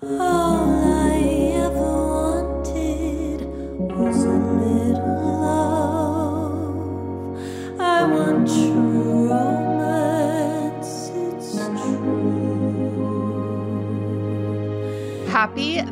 Happy 0.00 0.08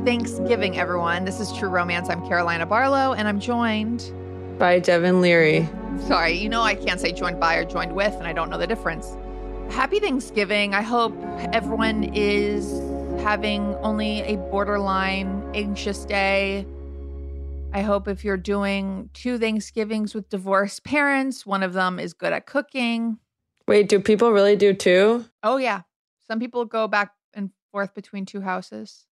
Thanksgiving, 0.04 0.78
everyone. 0.78 1.24
This 1.24 1.40
is 1.40 1.52
True 1.52 1.68
Romance. 1.68 2.08
I'm 2.08 2.24
Carolina 2.28 2.64
Barlow, 2.64 3.12
and 3.12 3.26
I'm 3.26 3.40
joined. 3.40 4.12
by 4.56 4.78
Devin 4.78 5.20
Leary. 5.20 5.68
Sorry, 6.06 6.34
you 6.34 6.48
know 6.48 6.62
I 6.62 6.76
can't 6.76 7.00
say 7.00 7.10
joined 7.10 7.40
by 7.40 7.56
or 7.56 7.64
joined 7.64 7.92
with, 7.92 8.14
and 8.14 8.28
I 8.28 8.32
don't 8.32 8.50
know 8.50 8.58
the 8.58 8.68
difference. 8.68 9.16
Happy 9.70 9.98
Thanksgiving. 9.98 10.74
I 10.74 10.82
hope 10.82 11.12
everyone 11.52 12.04
is 12.14 12.70
having 13.26 13.74
only 13.82 14.20
a 14.20 14.36
borderline 14.36 15.42
anxious 15.52 16.04
day. 16.04 16.64
I 17.72 17.80
hope 17.80 18.06
if 18.06 18.24
you're 18.24 18.36
doing 18.36 19.10
two 19.14 19.36
Thanksgivings 19.36 20.14
with 20.14 20.28
divorced 20.28 20.84
parents, 20.84 21.44
one 21.44 21.64
of 21.64 21.72
them 21.72 21.98
is 21.98 22.12
good 22.12 22.32
at 22.32 22.46
cooking. 22.46 23.18
Wait, 23.66 23.88
do 23.88 23.98
people 23.98 24.30
really 24.30 24.54
do 24.54 24.72
two? 24.72 25.24
Oh, 25.42 25.56
yeah. 25.56 25.80
Some 26.28 26.38
people 26.38 26.66
go 26.66 26.86
back 26.86 27.14
and 27.34 27.50
forth 27.72 27.94
between 27.94 28.26
two 28.26 28.42
houses. 28.42 29.08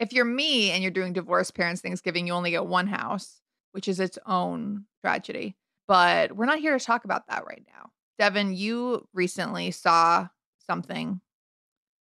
If 0.00 0.12
you're 0.12 0.24
me 0.24 0.72
and 0.72 0.82
you're 0.82 0.90
doing 0.90 1.12
divorced 1.12 1.54
parents 1.54 1.82
Thanksgiving, 1.82 2.26
you 2.26 2.32
only 2.32 2.50
get 2.50 2.66
one 2.66 2.88
house, 2.88 3.42
which 3.70 3.86
is 3.86 4.00
its 4.00 4.18
own 4.26 4.86
tragedy. 5.04 5.54
But 5.86 6.32
we're 6.34 6.46
not 6.46 6.58
here 6.58 6.76
to 6.76 6.84
talk 6.84 7.04
about 7.04 7.28
that 7.28 7.46
right 7.46 7.62
now. 7.72 7.90
Devin, 8.18 8.54
you 8.54 9.06
recently 9.14 9.70
saw 9.70 10.26
something. 10.66 11.20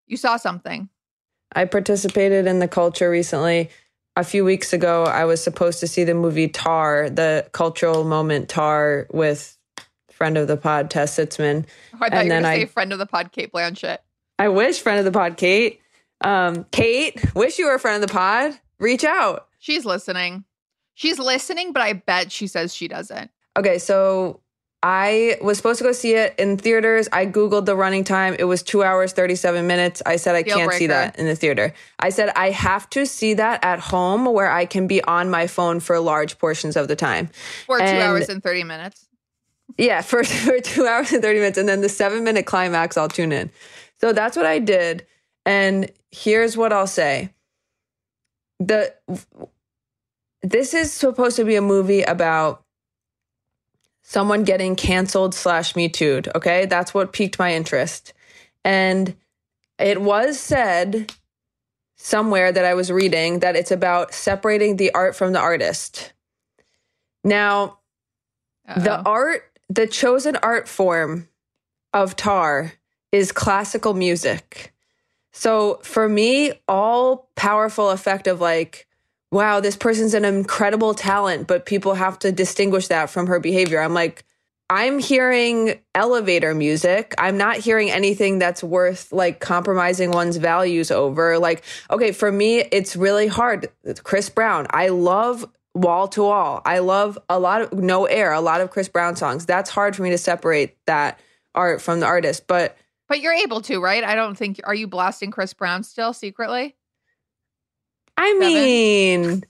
You 0.07 0.17
saw 0.17 0.37
something. 0.37 0.89
I 1.53 1.65
participated 1.65 2.47
in 2.47 2.59
the 2.59 2.67
culture 2.67 3.09
recently. 3.09 3.69
A 4.15 4.23
few 4.23 4.43
weeks 4.43 4.73
ago, 4.73 5.03
I 5.03 5.25
was 5.25 5.41
supposed 5.41 5.79
to 5.79 5.87
see 5.87 6.03
the 6.03 6.13
movie 6.13 6.49
Tar, 6.49 7.09
the 7.09 7.47
cultural 7.53 8.03
moment 8.03 8.49
Tar 8.49 9.07
with 9.11 9.57
friend 10.11 10.37
of 10.37 10.47
the 10.47 10.57
pod, 10.57 10.91
Tess 10.91 11.17
Sitzman. 11.17 11.65
Oh, 11.93 11.97
I 12.01 12.09
thought 12.09 12.13
And 12.13 12.27
you 12.27 12.33
were 12.33 12.41
going 12.41 12.59
to 12.59 12.59
say 12.61 12.65
friend 12.65 12.91
of 12.91 12.99
the 12.99 13.05
pod, 13.05 13.31
Cate 13.31 13.51
Blanchett. 13.51 13.99
I 14.37 14.49
wish 14.49 14.79
friend 14.81 14.99
of 14.99 15.05
the 15.05 15.17
pod, 15.17 15.37
Cate. 15.37 15.81
Um, 16.21 16.65
Cate, 16.71 17.33
wish 17.33 17.57
you 17.57 17.67
were 17.67 17.75
a 17.75 17.79
friend 17.79 18.03
of 18.03 18.09
the 18.09 18.13
pod. 18.13 18.59
Reach 18.79 19.03
out. 19.05 19.47
She's 19.59 19.85
listening. 19.85 20.43
She's 20.95 21.17
listening, 21.17 21.71
but 21.71 21.81
I 21.81 21.93
bet 21.93 22.31
she 22.31 22.47
says 22.47 22.75
she 22.75 22.89
doesn't. 22.89 23.31
Okay, 23.57 23.77
so 23.77 24.41
I 24.81 25.37
was 25.41 25.57
supposed 25.57 25.79
to 25.79 25.83
go 25.83 25.91
see 25.91 26.13
it 26.13 26.35
in 26.39 26.57
theaters. 26.57 27.09
I 27.11 27.25
Googled 27.25 27.65
the 27.65 27.75
running 27.75 28.05
time. 28.05 28.35
It 28.39 28.45
was 28.45 28.63
two 28.63 28.81
hours, 28.81 29.11
37 29.11 29.67
minutes. 29.67 30.01
I 30.05 30.15
said, 30.15 30.35
I 30.35 30.43
Deal 30.43 30.55
can't 30.55 30.73
see 30.73 30.87
that 30.87 31.19
in 31.19 31.25
the 31.25 31.35
theater. 31.35 31.73
I 31.99 32.09
said, 32.09 32.29
I 32.35 32.51
have 32.51 32.89
to 32.91 33.05
see 33.05 33.33
that 33.33 33.63
at 33.63 33.79
home 33.79 34.25
where 34.25 34.49
I 34.49 34.65
can 34.65 34.87
be 34.87 35.03
on 35.03 35.29
my 35.29 35.47
phone 35.47 35.81
for 35.81 35.99
large 35.99 36.37
portions 36.37 36.77
of 36.77 36.87
the 36.87 36.95
time. 36.95 37.29
For 37.65 37.79
two 37.79 37.85
hours 37.85 38.29
and 38.29 38.41
30 38.41 38.63
minutes. 38.63 39.05
Yeah, 39.77 40.01
for, 40.03 40.23
for 40.23 40.59
two 40.61 40.87
hours 40.87 41.11
and 41.11 41.21
30 41.21 41.39
minutes. 41.39 41.57
And 41.57 41.67
then 41.67 41.81
the 41.81 41.89
seven 41.89 42.23
minute 42.23 42.45
climax, 42.45 42.95
I'll 42.95 43.09
tune 43.09 43.33
in. 43.33 43.51
So 43.99 44.13
that's 44.13 44.37
what 44.37 44.45
I 44.45 44.59
did. 44.59 45.05
And 45.45 45.91
here's 46.11 46.55
what 46.55 46.71
I'll 46.71 46.87
say. 46.87 47.33
The 48.59 48.93
this 50.41 50.73
is 50.73 50.91
supposed 50.91 51.35
to 51.35 51.43
be 51.43 51.55
a 51.55 51.61
movie 51.61 52.01
about 52.01 52.63
someone 54.09 54.43
getting 54.43 54.75
canceled 54.75 55.35
slash 55.35 55.75
me 55.75 55.87
too'd. 55.87 56.27
Okay. 56.33 56.65
That's 56.65 56.95
what 56.95 57.13
piqued 57.13 57.37
my 57.37 57.53
interest. 57.53 58.11
And 58.65 59.15
it 59.77 60.01
was 60.01 60.39
said 60.39 61.13
somewhere 61.95 62.51
that 62.51 62.65
I 62.65 62.73
was 62.73 62.91
reading 62.91 63.41
that 63.41 63.55
it's 63.55 63.69
about 63.69 64.15
separating 64.15 64.77
the 64.77 64.91
art 64.95 65.15
from 65.15 65.31
the 65.31 65.39
artist. 65.39 66.13
Now, 67.23 67.77
the 68.65 68.93
Uh-oh. 68.93 69.11
art, 69.11 69.43
the 69.69 69.85
chosen 69.85 70.37
art 70.37 70.67
form 70.67 71.29
of 71.93 72.15
tar 72.15 72.73
is 73.11 73.31
classical 73.31 73.93
music. 73.93 74.73
So 75.33 75.81
for 75.83 76.09
me, 76.09 76.53
all 76.67 77.29
powerful 77.35 77.91
effect 77.91 78.25
of 78.25 78.41
like, 78.41 78.87
wow, 79.31 79.59
this 79.59 79.75
person's 79.75 80.13
an 80.13 80.25
incredible 80.25 80.93
talent, 80.93 81.47
but 81.47 81.65
people 81.65 81.93
have 81.93 82.17
to 82.19 82.31
distinguish 82.31 82.87
that 82.87 83.09
from 83.09 83.27
her 83.27 83.39
behavior. 83.39 83.79
I'm 83.79 83.93
like, 83.93 84.25
I'm 84.71 84.99
hearing 84.99 85.79
elevator 85.95 86.53
music. 86.53 87.15
I'm 87.17 87.37
not 87.37 87.57
hearing 87.57 87.89
anything 87.89 88.37
that's 88.37 88.63
worth 88.63 89.11
like 89.11 89.39
compromising 89.39 90.11
one's 90.11 90.37
values 90.37 90.91
over. 90.91 91.39
Like, 91.39 91.63
okay, 91.89 92.11
for 92.11 92.31
me, 92.31 92.59
it's 92.59 92.95
really 92.95 93.27
hard. 93.27 93.69
Chris 94.03 94.29
Brown, 94.29 94.67
I 94.69 94.89
love 94.89 95.45
wall 95.73 96.07
to 96.09 96.23
wall. 96.23 96.61
I 96.65 96.79
love 96.79 97.17
a 97.29 97.39
lot 97.39 97.61
of 97.61 97.73
no 97.73 98.05
air, 98.05 98.31
a 98.31 98.41
lot 98.41 98.61
of 98.61 98.69
Chris 98.69 98.89
Brown 98.89 99.15
songs. 99.15 99.45
That's 99.47 99.71
hard 99.71 99.95
for 99.95 100.03
me 100.03 100.11
to 100.11 100.19
separate 100.19 100.77
that 100.85 101.19
art 101.55 101.81
from 101.81 101.99
the 101.99 102.05
artist. 102.05 102.45
But 102.45 102.77
But 103.07 103.21
you're 103.21 103.33
able 103.33 103.61
to, 103.61 103.79
right? 103.79 104.03
I 104.03 104.13
don't 104.13 104.37
think. 104.37 104.59
Are 104.65 104.75
you 104.75 104.87
blasting 104.87 105.31
Chris 105.31 105.53
Brown 105.53 105.81
still 105.83 106.13
secretly? 106.13 106.75
I 108.19 108.33
mean, 108.37 109.43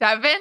Devin? 0.00 0.40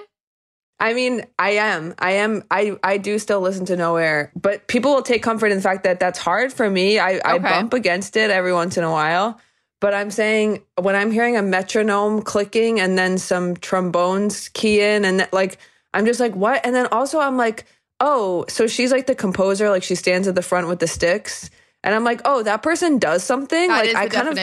I 0.80 0.94
mean, 0.94 1.26
I 1.40 1.52
am. 1.52 1.96
I 2.00 2.12
am. 2.14 2.44
I 2.52 2.78
I 2.84 2.98
do 2.98 3.20
still 3.20 3.42
listen 3.42 3.66
to 3.68 3.76
No 3.76 3.96
Air, 3.98 4.32
but 4.36 4.68
people 4.68 4.94
will 4.94 5.02
take 5.02 5.24
comfort 5.24 5.52
in 5.52 5.58
the 5.58 5.64
fact 5.64 5.84
that 5.84 6.00
that's 6.00 6.20
hard 6.20 6.54
for 6.54 6.70
me. 6.70 7.00
I 7.00 7.20
I 7.24 7.38
bump 7.40 7.74
against 7.74 8.18
it 8.18 8.30
every 8.32 8.54
once 8.54 8.78
in 8.78 8.84
a 8.84 8.92
while. 8.92 9.40
But 9.80 9.94
I'm 9.94 10.10
saying 10.10 10.64
when 10.76 10.96
I'm 10.96 11.12
hearing 11.12 11.38
a 11.38 11.44
metronome 11.44 12.24
clicking 12.24 12.80
and 12.80 12.98
then 12.98 13.20
some 13.20 13.56
trombones 13.56 14.50
key 14.50 14.82
in 14.82 15.06
and 15.06 15.20
that, 15.20 15.32
like 15.34 15.60
I'm 15.94 16.06
just 16.06 16.20
like 16.20 16.36
what? 16.36 16.66
And 16.66 16.76
then 16.76 16.88
also 16.92 17.20
I'm 17.20 17.38
like, 17.38 17.66
oh, 18.00 18.46
so 18.50 18.66
she's 18.66 18.92
like 18.92 19.06
the 19.06 19.16
composer, 19.16 19.70
like 19.70 19.84
she 19.84 19.96
stands 19.96 20.28
at 20.28 20.34
the 20.34 20.42
front 20.42 20.68
with 20.68 20.80
the 20.80 20.88
sticks, 20.88 21.52
and 21.84 21.94
I'm 21.94 22.04
like, 22.04 22.22
oh, 22.26 22.44
that 22.44 22.64
person 22.64 22.98
does 22.98 23.24
something. 23.24 23.68
That 23.68 23.80
like 23.80 23.90
is 23.90 23.96
I 23.96 24.08
the 24.08 24.16
kind 24.16 24.28
of. 24.30 24.34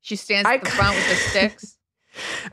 She 0.00 0.16
stands 0.16 0.46
I 0.46 0.56
at 0.56 0.64
the 0.64 0.70
front 0.70 0.96
with 0.96 1.08
the 1.08 1.14
sticks. 1.30 1.73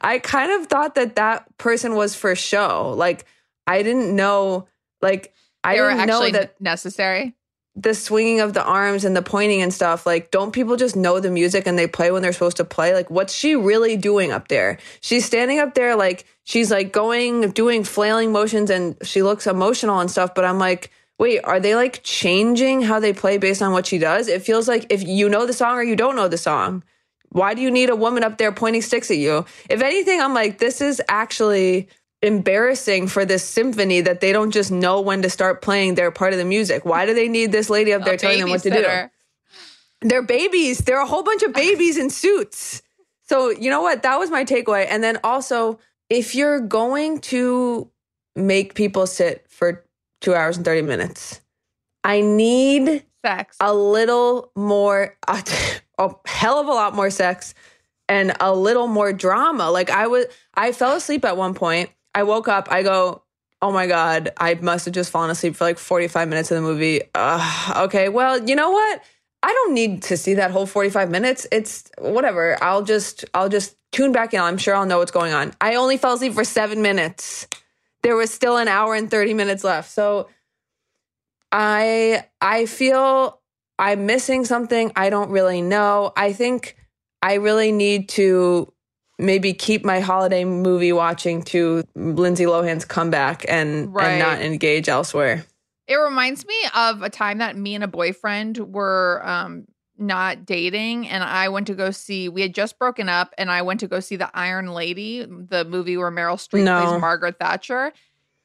I 0.01 0.19
kind 0.19 0.51
of 0.51 0.67
thought 0.67 0.95
that 0.95 1.15
that 1.15 1.45
person 1.57 1.95
was 1.95 2.15
for 2.15 2.35
show. 2.35 2.93
Like 2.95 3.25
I 3.67 3.83
didn't 3.83 4.15
know. 4.15 4.67
Like 5.01 5.33
I 5.63 5.75
didn't 5.75 6.07
know 6.07 6.29
that 6.29 6.59
necessary. 6.59 7.35
the 7.75 7.93
swinging 7.93 8.41
of 8.41 8.53
the 8.53 8.63
arms 8.63 9.05
and 9.05 9.15
the 9.15 9.21
pointing 9.21 9.61
and 9.61 9.73
stuff. 9.73 10.05
Like, 10.05 10.31
don't 10.31 10.51
people 10.51 10.75
just 10.75 10.95
know 10.95 11.19
the 11.19 11.31
music 11.31 11.65
and 11.67 11.77
they 11.79 11.87
play 11.87 12.11
when 12.11 12.21
they're 12.21 12.33
supposed 12.33 12.57
to 12.57 12.65
play? 12.65 12.93
Like, 12.93 13.09
what's 13.09 13.33
she 13.33 13.55
really 13.55 13.95
doing 13.95 14.31
up 14.31 14.49
there? 14.49 14.77
She's 14.99 15.25
standing 15.25 15.59
up 15.59 15.73
there, 15.73 15.95
like 15.95 16.25
she's 16.43 16.69
like 16.71 16.91
going, 16.91 17.51
doing 17.51 17.83
flailing 17.83 18.31
motions, 18.31 18.69
and 18.69 18.95
she 19.03 19.23
looks 19.23 19.47
emotional 19.47 19.99
and 19.99 20.11
stuff. 20.11 20.35
But 20.35 20.45
I'm 20.45 20.59
like. 20.59 20.91
Wait, 21.19 21.39
are 21.43 21.59
they 21.59 21.75
like 21.75 22.01
changing 22.01 22.81
how 22.81 22.99
they 22.99 23.13
play 23.13 23.37
based 23.37 23.61
on 23.61 23.73
what 23.73 23.85
she 23.85 23.99
does? 23.99 24.27
It 24.27 24.41
feels 24.41 24.67
like 24.67 24.87
if 24.89 25.03
you 25.03 25.29
know 25.29 25.45
the 25.45 25.53
song 25.53 25.75
or 25.77 25.83
you 25.83 25.95
don't 25.95 26.15
know 26.15 26.27
the 26.27 26.35
song. 26.35 26.81
Why 27.31 27.53
do 27.53 27.61
you 27.61 27.71
need 27.71 27.89
a 27.89 27.95
woman 27.95 28.23
up 28.23 28.37
there 28.37 28.51
pointing 28.51 28.81
sticks 28.81 29.09
at 29.09 29.17
you? 29.17 29.45
If 29.69 29.81
anything, 29.81 30.21
I'm 30.21 30.33
like, 30.33 30.57
this 30.57 30.81
is 30.81 31.01
actually 31.07 31.87
embarrassing 32.21 33.07
for 33.07 33.25
this 33.25 33.43
symphony 33.43 34.01
that 34.01 34.19
they 34.19 34.31
don't 34.31 34.51
just 34.51 34.71
know 34.71 35.01
when 35.01 35.21
to 35.21 35.29
start 35.29 35.61
playing 35.61 35.95
their 35.95 36.11
part 36.11 36.33
of 36.33 36.39
the 36.39 36.45
music. 36.45 36.85
Why 36.85 37.05
do 37.05 37.13
they 37.13 37.27
need 37.27 37.51
this 37.51 37.69
lady 37.69 37.93
up 37.93 38.03
there 38.03 38.15
A 38.15 38.17
telling 38.17 38.39
them 38.39 38.49
what 38.49 38.61
to 38.63 38.69
do? 38.69 39.09
They're 40.01 40.21
babies. 40.21 40.79
They're 40.79 41.01
a 41.01 41.05
whole 41.05 41.23
bunch 41.23 41.43
of 41.43 41.53
babies 41.53 41.97
in 41.97 42.09
suits. 42.09 42.81
So, 43.23 43.49
you 43.49 43.69
know 43.69 43.81
what? 43.81 44.03
That 44.03 44.17
was 44.17 44.29
my 44.29 44.43
takeaway. 44.43 44.85
And 44.89 45.01
then 45.03 45.17
also, 45.23 45.79
if 46.09 46.35
you're 46.35 46.59
going 46.59 47.21
to 47.21 47.89
make 48.35 48.73
people 48.75 49.07
sit 49.07 49.45
for 49.49 49.85
two 50.19 50.35
hours 50.35 50.57
and 50.57 50.65
30 50.65 50.81
minutes, 50.81 51.39
I 52.03 52.21
need 52.21 53.05
Sex. 53.25 53.57
a 53.59 53.73
little 53.73 54.51
more, 54.55 55.15
a, 55.27 55.43
a 55.97 56.09
hell 56.25 56.59
of 56.59 56.67
a 56.67 56.71
lot 56.71 56.95
more 56.95 57.11
sex 57.11 57.53
and 58.09 58.33
a 58.39 58.53
little 58.53 58.87
more 58.87 59.13
drama. 59.13 59.69
Like 59.69 59.89
I 59.89 60.07
was, 60.07 60.25
I 60.55 60.71
fell 60.71 60.95
asleep 60.95 61.23
at 61.25 61.37
one 61.37 61.53
point. 61.53 61.91
I 62.13 62.23
woke 62.23 62.47
up. 62.47 62.67
I 62.71 62.83
go, 62.83 63.23
oh 63.61 63.71
my 63.71 63.87
god, 63.87 64.31
I 64.37 64.55
must 64.55 64.85
have 64.85 64.93
just 64.93 65.11
fallen 65.11 65.29
asleep 65.29 65.55
for 65.55 65.65
like 65.65 65.77
forty 65.77 66.07
five 66.07 66.27
minutes 66.27 66.51
of 66.51 66.55
the 66.55 66.61
movie. 66.61 67.01
Ugh, 67.13 67.77
okay, 67.85 68.09
well, 68.09 68.43
you 68.43 68.55
know 68.55 68.71
what? 68.71 69.01
I 69.43 69.53
don't 69.53 69.73
need 69.73 70.03
to 70.03 70.17
see 70.17 70.33
that 70.35 70.51
whole 70.51 70.65
forty 70.65 70.89
five 70.89 71.09
minutes. 71.09 71.47
It's 71.51 71.89
whatever. 71.99 72.61
I'll 72.63 72.83
just, 72.83 73.25
I'll 73.33 73.49
just 73.49 73.77
tune 73.91 74.11
back 74.11 74.33
in. 74.33 74.41
I'm 74.41 74.57
sure 74.57 74.75
I'll 74.75 74.85
know 74.85 74.97
what's 74.97 75.11
going 75.11 75.33
on. 75.33 75.53
I 75.61 75.75
only 75.75 75.97
fell 75.97 76.13
asleep 76.13 76.33
for 76.33 76.43
seven 76.43 76.81
minutes. 76.81 77.47
There 78.01 78.15
was 78.15 78.31
still 78.31 78.57
an 78.57 78.67
hour 78.67 78.95
and 78.95 79.09
thirty 79.11 79.33
minutes 79.33 79.63
left. 79.63 79.91
So 79.91 80.27
I 81.51 82.25
I 82.39 82.65
feel 82.65 83.39
I'm 83.79 84.05
missing 84.05 84.45
something. 84.45 84.91
I 84.95 85.09
don't 85.09 85.31
really 85.31 85.61
know. 85.61 86.13
I 86.15 86.33
think 86.33 86.77
I 87.21 87.35
really 87.35 87.71
need 87.71 88.09
to 88.09 88.71
maybe 89.19 89.53
keep 89.53 89.85
my 89.85 89.99
holiday 89.99 90.43
movie 90.45 90.91
watching 90.93 91.43
to 91.43 91.83
Lindsay 91.95 92.45
Lohan's 92.45 92.85
comeback 92.85 93.45
and 93.47 93.93
Right. 93.93 94.07
and 94.11 94.19
not 94.19 94.41
engage 94.41 94.89
elsewhere. 94.89 95.45
It 95.87 95.95
reminds 95.95 96.45
me 96.45 96.55
of 96.75 97.01
a 97.01 97.09
time 97.09 97.39
that 97.39 97.55
me 97.57 97.75
and 97.75 97.83
a 97.83 97.87
boyfriend 97.87 98.57
were 98.57 99.21
um 99.25 99.65
not 99.97 100.45
dating 100.47 101.07
and 101.07 101.23
I 101.23 101.49
went 101.49 101.67
to 101.67 101.75
go 101.75 101.91
see 101.91 102.27
we 102.27 102.41
had 102.41 102.55
just 102.55 102.79
broken 102.79 103.07
up 103.07 103.35
and 103.37 103.51
I 103.51 103.61
went 103.61 103.81
to 103.81 103.87
go 103.87 103.99
see 103.99 104.15
The 104.15 104.31
Iron 104.35 104.73
Lady, 104.73 105.23
the 105.25 105.63
movie 105.65 105.95
where 105.97 106.09
Meryl 106.09 106.37
Streep 106.37 106.63
No. 106.63 106.85
plays 106.87 107.01
Margaret 107.01 107.37
Thatcher. 107.39 107.93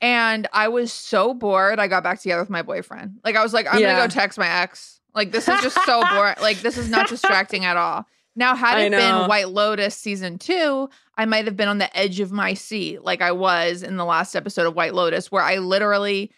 And 0.00 0.46
I 0.52 0.68
was 0.68 0.92
so 0.92 1.32
bored 1.34 1.78
I 1.78 1.88
got 1.88 2.02
back 2.02 2.20
together 2.20 2.42
with 2.42 2.50
my 2.50 2.62
boyfriend. 2.62 3.18
Like 3.24 3.36
I 3.36 3.42
was 3.42 3.52
like, 3.54 3.66
I'm 3.70 3.80
Yeah. 3.80 3.94
gonna 3.94 4.08
go 4.08 4.12
text 4.12 4.38
my 4.38 4.48
ex. 4.48 5.00
Like 5.14 5.32
this 5.32 5.48
is 5.48 5.60
just 5.62 5.82
so 5.86 6.02
boring. 6.10 6.34
Like 6.40 6.60
this 6.60 6.76
is 6.76 6.90
not 6.90 7.08
distracting 7.08 7.64
at 7.64 7.76
all. 7.76 8.06
Now, 8.38 8.54
had 8.54 8.78
it 8.78 8.90
been 8.90 9.28
White 9.28 9.48
Lotus 9.48 9.96
season 9.96 10.38
two, 10.38 10.90
I 11.16 11.24
might 11.24 11.46
have 11.46 11.56
been 11.56 11.68
on 11.68 11.78
the 11.78 11.96
edge 11.96 12.20
of 12.20 12.32
my 12.32 12.52
seat, 12.52 13.02
like 13.02 13.22
I 13.22 13.32
was 13.32 13.82
in 13.82 13.96
the 13.96 14.04
last 14.04 14.36
episode 14.36 14.66
of 14.66 14.74
White 14.74 14.92
Lotus, 14.94 15.32
where 15.32 15.42
I 15.42 15.56
literally 15.56 16.30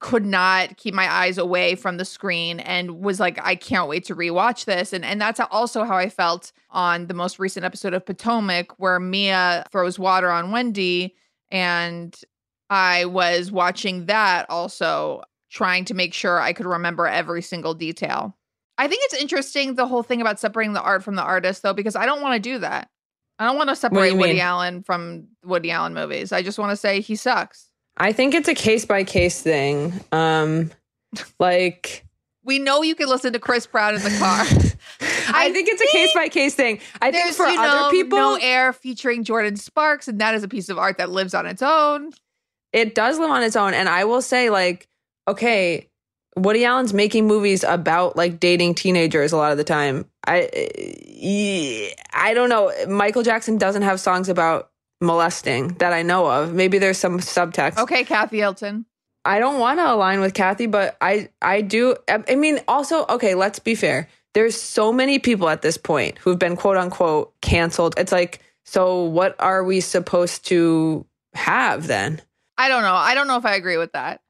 could 0.00 0.26
not 0.26 0.76
keep 0.76 0.92
my 0.92 1.08
eyes 1.10 1.38
away 1.38 1.74
from 1.76 1.96
the 1.98 2.04
screen 2.04 2.58
and 2.60 3.00
was 3.00 3.18
like, 3.20 3.38
I 3.42 3.54
can't 3.54 3.88
wait 3.88 4.04
to 4.06 4.16
rewatch 4.16 4.64
this. 4.64 4.92
And 4.92 5.04
and 5.04 5.20
that's 5.20 5.38
also 5.52 5.84
how 5.84 5.96
I 5.96 6.08
felt 6.08 6.50
on 6.70 7.06
the 7.06 7.14
most 7.14 7.38
recent 7.38 7.64
episode 7.64 7.94
of 7.94 8.04
Potomac, 8.04 8.72
where 8.80 8.98
Mia 8.98 9.64
throws 9.70 10.00
water 10.00 10.30
on 10.32 10.50
Wendy, 10.50 11.14
and 11.52 12.12
I 12.70 13.04
was 13.04 13.50
watching 13.52 14.06
that 14.06 14.46
also, 14.50 15.22
trying 15.50 15.84
to 15.86 15.94
make 15.94 16.12
sure 16.12 16.40
I 16.40 16.52
could 16.52 16.66
remember 16.66 17.06
every 17.06 17.42
single 17.42 17.74
detail. 17.74 18.36
I 18.78 18.88
think 18.88 19.02
it's 19.04 19.14
interesting 19.14 19.74
the 19.74 19.86
whole 19.86 20.02
thing 20.02 20.20
about 20.20 20.38
separating 20.38 20.74
the 20.74 20.82
art 20.82 21.02
from 21.02 21.14
the 21.14 21.22
artist, 21.22 21.62
though, 21.62 21.72
because 21.72 21.96
I 21.96 22.04
don't 22.04 22.20
want 22.20 22.34
to 22.34 22.50
do 22.50 22.58
that. 22.58 22.90
I 23.38 23.46
don't 23.46 23.56
want 23.56 23.68
to 23.70 23.76
separate 23.76 24.14
Woody 24.14 24.34
mean? 24.34 24.42
Allen 24.42 24.82
from 24.82 25.28
Woody 25.44 25.70
Allen 25.70 25.94
movies. 25.94 26.32
I 26.32 26.42
just 26.42 26.58
want 26.58 26.70
to 26.70 26.76
say 26.76 27.00
he 27.00 27.16
sucks. 27.16 27.70
I 27.96 28.12
think 28.12 28.34
it's 28.34 28.48
a 28.48 28.54
case 28.54 28.84
by 28.84 29.04
case 29.04 29.42
thing. 29.42 29.92
Um 30.12 30.70
like 31.38 32.04
We 32.44 32.58
know 32.58 32.82
you 32.82 32.94
can 32.94 33.08
listen 33.08 33.32
to 33.34 33.38
Chris 33.38 33.66
Brown 33.66 33.94
in 33.94 34.02
the 34.02 34.16
car. 34.18 34.40
I, 35.28 35.52
think 35.52 35.68
it's 35.68 35.82
a 35.82 35.92
case 35.92 36.14
by 36.14 36.28
case 36.28 36.54
thing. 36.54 36.80
I 37.02 37.10
think 37.10 37.34
for 37.34 37.46
you 37.46 37.60
other 37.60 37.80
know, 37.80 37.90
people 37.90 38.18
No 38.18 38.38
Air 38.40 38.72
featuring 38.72 39.24
Jordin 39.24 39.58
Sparks, 39.58 40.08
and 40.08 40.20
that 40.20 40.34
is 40.34 40.42
a 40.42 40.48
piece 40.48 40.68
of 40.68 40.78
art 40.78 40.98
that 40.98 41.10
lives 41.10 41.34
on 41.34 41.46
its 41.46 41.62
own. 41.62 42.12
It 42.72 42.94
does 42.94 43.18
live 43.18 43.30
on 43.30 43.42
its 43.42 43.56
own. 43.56 43.74
And 43.74 43.88
I 43.88 44.04
will 44.04 44.22
say, 44.22 44.50
like, 44.50 44.88
okay, 45.28 45.88
Woody 46.36 46.64
Allen's 46.64 46.92
making 46.92 47.26
movies 47.26 47.64
about 47.64 48.16
like 48.16 48.38
dating 48.38 48.74
teenagers 48.74 49.32
a 49.32 49.36
lot 49.36 49.52
of 49.52 49.58
the 49.58 49.64
time. 49.64 50.04
I, 50.26 50.48
eh, 50.52 51.90
I 52.12 52.34
don't 52.34 52.48
know. 52.48 52.72
Michael 52.88 53.22
Jackson 53.22 53.58
doesn't 53.58 53.82
have 53.82 54.00
songs 54.00 54.28
about 54.28 54.70
molesting 55.00 55.68
that 55.74 55.92
I 55.92 56.02
know 56.02 56.26
of. 56.26 56.52
Maybe 56.52 56.78
there's 56.78 56.98
some 56.98 57.20
subtext. 57.20 57.78
Okay, 57.78 58.04
Kathy 58.04 58.38
Hilton. 58.38 58.86
I 59.24 59.40
don't 59.40 59.58
want 59.58 59.80
to 59.80 59.92
align 59.92 60.20
with 60.20 60.34
Kathy, 60.34 60.66
but 60.66 60.96
I 61.00 61.30
I 61.42 61.60
do. 61.60 61.96
I 62.08 62.36
mean, 62.36 62.60
also, 62.68 63.06
okay, 63.06 63.34
let's 63.34 63.58
be 63.58 63.74
fair. 63.74 64.08
There's 64.34 64.60
so 64.60 64.92
many 64.92 65.18
people 65.18 65.48
at 65.48 65.62
this 65.62 65.76
point 65.76 66.18
who've 66.18 66.38
been 66.38 66.56
quote 66.56 66.76
unquote 66.76 67.34
canceled. 67.40 67.94
It's 67.98 68.12
like, 68.12 68.40
so 68.64 69.02
what 69.02 69.34
are 69.40 69.64
we 69.64 69.80
supposed 69.80 70.46
to 70.46 71.06
have 71.34 71.86
then? 71.86 72.20
I 72.58 72.68
don't 72.68 72.82
know. 72.82 72.94
I 72.94 73.14
don't 73.14 73.28
know 73.28 73.36
if 73.36 73.44
I 73.44 73.54
agree 73.54 73.76
with 73.76 73.92
that. 73.92 74.20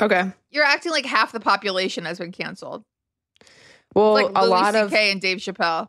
Okay. 0.00 0.32
You're 0.50 0.64
acting 0.64 0.92
like 0.92 1.06
half 1.06 1.32
the 1.32 1.40
population 1.40 2.04
has 2.04 2.18
been 2.18 2.32
canceled. 2.32 2.84
Well, 3.94 4.12
like 4.12 4.30
a 4.34 4.42
Louis 4.42 4.50
lot 4.50 4.74
C.K. 4.74 4.80
of 4.80 4.92
and 4.92 5.20
Dave 5.20 5.38
Chappelle. 5.38 5.88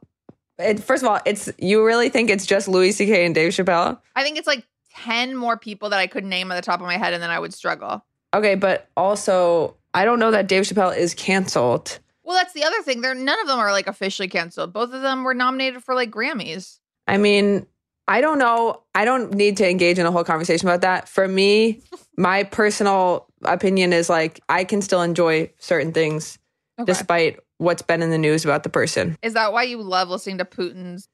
it, 0.59 0.79
first 0.79 1.03
of 1.03 1.09
all, 1.09 1.19
it's 1.25 1.51
you 1.57 1.85
really 1.85 2.09
think 2.09 2.29
it's 2.29 2.45
just 2.45 2.67
Louis 2.67 2.91
C.K. 2.91 3.25
and 3.25 3.35
Dave 3.35 3.51
Chappelle? 3.51 3.99
I 4.15 4.23
think 4.23 4.37
it's 4.37 4.47
like 4.47 4.65
10 4.95 5.35
more 5.35 5.57
people 5.57 5.89
that 5.89 5.99
I 5.99 6.07
could 6.07 6.23
name 6.23 6.51
at 6.51 6.55
the 6.55 6.61
top 6.61 6.79
of 6.79 6.85
my 6.85 6.97
head, 6.97 7.13
and 7.13 7.21
then 7.21 7.29
I 7.29 7.39
would 7.39 7.53
struggle. 7.53 8.03
Okay, 8.33 8.55
but 8.55 8.87
also 8.95 9.75
I 9.93 10.05
don't 10.05 10.19
know 10.19 10.31
that 10.31 10.47
Dave 10.47 10.63
Chappelle 10.63 10.95
is 10.95 11.13
canceled. 11.13 11.99
Well, 12.23 12.35
that's 12.35 12.53
the 12.53 12.63
other 12.63 12.81
thing. 12.81 13.01
They're 13.01 13.15
none 13.15 13.39
of 13.39 13.47
them 13.47 13.59
are 13.59 13.71
like 13.71 13.87
officially 13.87 14.27
canceled. 14.27 14.73
Both 14.73 14.93
of 14.93 15.01
them 15.01 15.23
were 15.23 15.33
nominated 15.33 15.83
for 15.83 15.95
like 15.95 16.11
Grammys. 16.11 16.79
I 17.07 17.17
mean, 17.17 17.65
I 18.07 18.21
don't 18.21 18.39
know. 18.39 18.83
I 18.95 19.03
don't 19.05 19.33
need 19.33 19.57
to 19.57 19.69
engage 19.69 19.99
in 19.99 20.05
a 20.05 20.11
whole 20.11 20.23
conversation 20.23 20.67
about 20.67 20.81
that. 20.81 21.09
For 21.09 21.27
me, 21.27 21.81
my 22.17 22.43
personal 22.43 23.27
opinion 23.43 23.93
is 23.93 24.09
like 24.09 24.39
I 24.49 24.63
can 24.63 24.81
still 24.81 25.01
enjoy 25.01 25.51
certain 25.59 25.91
things 25.93 26.37
Okay. 26.79 26.85
despite 26.91 27.39
what's 27.57 27.81
been 27.81 28.01
in 28.03 28.11
the 28.11 28.17
news 28.19 28.45
about 28.45 28.61
the 28.63 28.69
person. 28.69 29.17
Is 29.23 29.33
that 29.33 29.51
why 29.51 29.63
you 29.63 29.81
love 29.81 30.09
listening 30.09 30.37
to 30.37 30.45
Putin's 30.45 31.09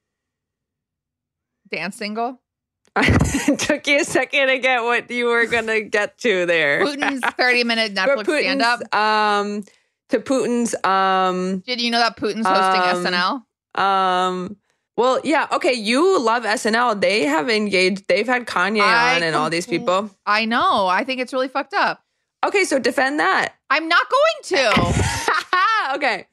dance 1.71 1.95
single? 1.95 2.41
it 2.97 3.59
took 3.59 3.87
you 3.87 4.01
a 4.01 4.03
second 4.03 4.47
to 4.49 4.59
get 4.59 4.83
what 4.83 5.09
you 5.09 5.25
were 5.25 5.45
gonna 5.47 5.81
get 5.81 6.17
to 6.19 6.45
there. 6.45 6.85
Putin's 6.85 7.21
30 7.37 7.63
minute 7.63 7.95
Netflix 7.95 8.25
stand 8.25 8.61
up. 8.61 8.93
Um, 8.95 9.63
to 10.09 10.19
Putin's, 10.19 10.75
um, 10.83 11.59
Did 11.65 11.81
you 11.81 11.89
know 11.89 11.97
that 11.99 12.17
Putin's 12.17 12.45
hosting 12.45 12.81
um, 12.81 13.41
SNL? 13.75 13.81
um. 13.81 14.57
Well, 14.95 15.19
yeah, 15.23 15.47
okay. 15.51 15.73
You 15.73 16.19
love 16.19 16.43
SNL. 16.43 17.01
They 17.01 17.23
have 17.23 17.49
engaged. 17.49 18.07
They've 18.07 18.27
had 18.27 18.45
Kanye 18.45 18.81
I 18.81 19.15
on 19.15 19.23
and 19.23 19.35
all 19.35 19.49
these 19.49 19.65
people. 19.65 20.11
I 20.25 20.45
know. 20.45 20.85
I 20.87 21.03
think 21.03 21.19
it's 21.19 21.33
really 21.33 21.47
fucked 21.47 21.73
up. 21.73 22.03
Okay, 22.45 22.63
so 22.63 22.77
defend 22.77 23.19
that. 23.19 23.53
I'm 23.69 23.87
not 23.87 24.05
going 24.09 24.73
to. 24.73 25.95
okay. 25.95 26.27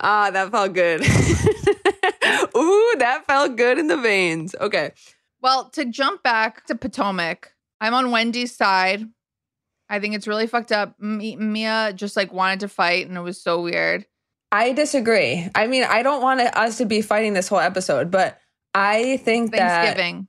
Ah, 0.00 0.30
that 0.30 0.50
felt 0.50 0.72
good. 0.72 1.02
Ooh, 2.56 2.94
that 2.98 3.24
felt 3.26 3.56
good 3.56 3.78
in 3.78 3.86
the 3.88 3.96
veins. 3.96 4.54
Okay. 4.60 4.92
well, 5.42 5.68
to 5.70 5.84
jump 5.84 6.22
back 6.22 6.64
to 6.66 6.74
Potomac, 6.74 7.52
I'm 7.80 7.92
on 7.94 8.10
Wendy's 8.10 8.54
side. 8.56 9.06
I 9.88 9.98
think 9.98 10.14
it's 10.14 10.28
really 10.28 10.46
fucked 10.46 10.72
up. 10.72 10.94
M- 11.02 11.52
Mia 11.52 11.92
just 11.94 12.16
like 12.16 12.32
wanted 12.32 12.60
to 12.60 12.68
fight, 12.68 13.08
and 13.08 13.16
it 13.16 13.20
was 13.22 13.40
so 13.42 13.60
weird. 13.60 14.06
I 14.52 14.72
disagree. 14.72 15.48
I 15.54 15.66
mean, 15.66 15.84
I 15.84 16.02
don't 16.02 16.22
want 16.22 16.40
us 16.40 16.78
to 16.78 16.84
be 16.84 17.02
fighting 17.02 17.34
this 17.34 17.48
whole 17.48 17.60
episode, 17.60 18.10
but 18.10 18.40
I 18.74 19.18
think 19.18 19.52
that 19.52 19.84
Thanksgiving. 19.84 20.28